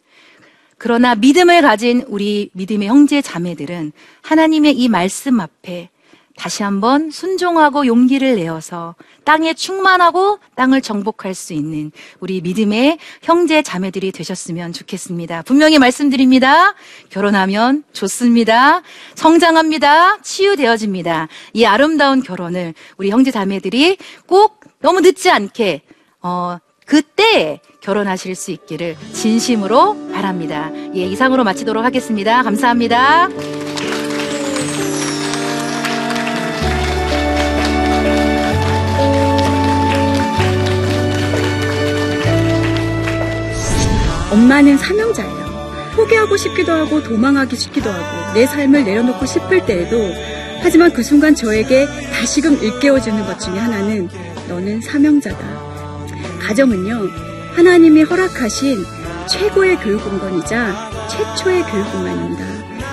그러나 0.78 1.16
믿음을 1.16 1.62
가진 1.62 2.06
우리 2.08 2.50
믿음의 2.54 2.88
형제 2.88 3.22
자매들은 3.22 3.92
하나님의 4.22 4.78
이 4.78 4.88
말씀 4.88 5.40
앞에 5.40 5.90
다시 6.38 6.64
한번 6.64 7.10
순종하고 7.12 7.88
용기를 7.88 8.36
내어서 8.36 8.96
땅에 9.26 9.54
충만하고 9.54 10.40
땅을 10.56 10.82
정복할 10.82 11.34
수 11.34 11.54
있는 11.54 11.92
우리 12.20 12.42
믿음의 12.42 13.00
형제 13.24 13.62
자매들이 13.62 14.12
되셨으면 14.12 14.72
좋겠습니다. 14.72 15.42
분명히 15.42 15.80
말씀드립니다. 15.80 16.76
결혼하면 17.10 17.84
좋습니다. 17.92 18.84
성장합니다. 19.16 20.22
치유되어집니다. 20.22 21.28
이 21.54 21.66
아름다운 21.66 22.22
결혼을 22.22 22.74
우리 22.98 23.10
형제 23.10 23.32
자매들이 23.32 23.98
꼭 24.28 24.62
너무 24.80 25.02
늦지 25.02 25.30
않게 25.32 25.82
어, 26.22 26.60
그때 26.86 27.60
결혼하실 27.82 28.36
수 28.36 28.52
있기를 28.52 28.96
진심으로 29.12 30.12
바랍니다. 30.12 30.72
예, 30.96 31.04
이상으로 31.06 31.44
마치도록 31.44 31.84
하겠습니다. 31.84 32.44
감사합니다. 32.44 33.28
엄마는 44.48 44.78
사명자예요. 44.78 45.92
포기하고 45.94 46.38
싶기도 46.38 46.72
하고 46.72 47.04
도망하기 47.04 47.58
싶기도 47.58 47.90
하고 47.90 48.34
내 48.34 48.46
삶을 48.46 48.86
내려놓고 48.86 49.26
싶을 49.26 49.66
때에도 49.66 49.98
하지만 50.62 50.94
그 50.94 51.04
순간 51.04 51.36
저에게 51.36 51.86
다시금 52.14 52.58
일깨워주는 52.64 53.26
것 53.26 53.40
중에 53.40 53.58
하나는 53.58 54.08
너는 54.48 54.80
사명자다. 54.80 55.38
가정은요, 56.40 57.10
하나님이 57.56 58.04
허락하신 58.04 58.86
최고의 59.30 59.80
교육 59.80 60.02
공간이자 60.06 61.08
최초의 61.10 61.64
교육 61.64 61.92
공간입니다. 61.92 62.46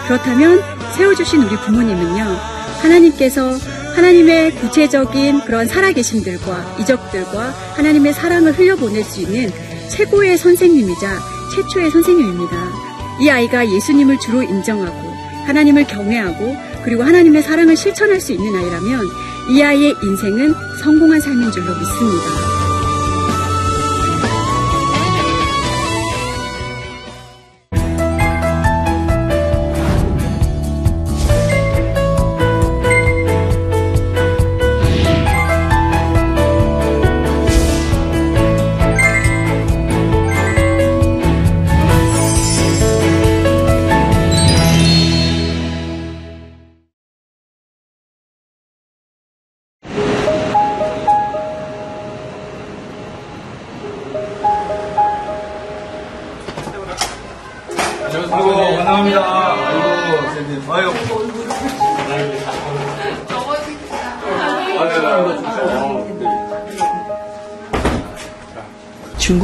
그렇다면 0.08 0.60
세워주신 0.96 1.40
우리 1.40 1.56
부모님은요, 1.56 2.36
하나님께서 2.82 3.56
하나님의 3.94 4.56
구체적인 4.56 5.42
그런 5.42 5.68
살아계심들과 5.68 6.78
이적들과 6.80 7.50
하나님의 7.76 8.12
사랑을 8.12 8.58
흘려보낼 8.58 9.04
수 9.04 9.20
있는 9.20 9.52
최고의 9.88 10.36
선생님이자 10.36 11.33
최초의 11.54 11.90
선생님입니다. 11.90 12.56
이 13.20 13.30
아이가 13.30 13.68
예수님을 13.70 14.18
주로 14.18 14.42
인정하고 14.42 15.14
하나님을 15.46 15.86
경외하고 15.86 16.56
그리고 16.82 17.04
하나님의 17.04 17.42
사랑을 17.42 17.76
실천할 17.76 18.20
수 18.20 18.32
있는 18.32 18.56
아이라면 18.56 19.06
이 19.50 19.62
아이의 19.62 19.94
인생은 20.02 20.52
성공한 20.82 21.20
삶인 21.20 21.52
줄로 21.52 21.66
믿습니다. 21.78 22.53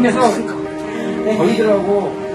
하면서 0.00 0.32
저희들하고 1.36 2.30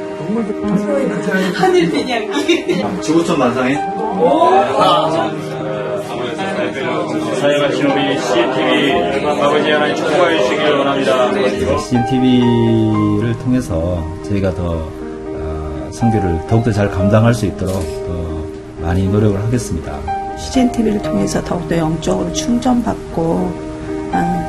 지구촌 3.01 3.39
만상인? 3.39 3.77
사역하신 7.41 7.85
우리 7.85 8.19
CNTV 8.19 9.25
아버지 9.41 9.71
하나님 9.71 9.95
축복하여 9.95 10.43
주시길 10.43 10.71
원합니다. 10.73 11.77
CNTV를 11.79 13.37
통해서 13.39 14.03
저희가 14.23 14.53
더 14.53 14.87
어, 15.37 15.89
선교를 15.91 16.41
더욱더 16.47 16.71
잘 16.71 16.89
감당할 16.91 17.33
수 17.33 17.45
있도록 17.47 17.73
더 18.07 18.45
많이 18.81 19.07
노력을 19.07 19.41
하겠습니다. 19.43 19.93
CGN 20.37 20.71
TV를 20.71 21.01
통해서 21.01 21.41
더욱더 21.43 21.77
영적으로 21.77 22.31
충전받고 22.33 23.51
아, 23.61 23.74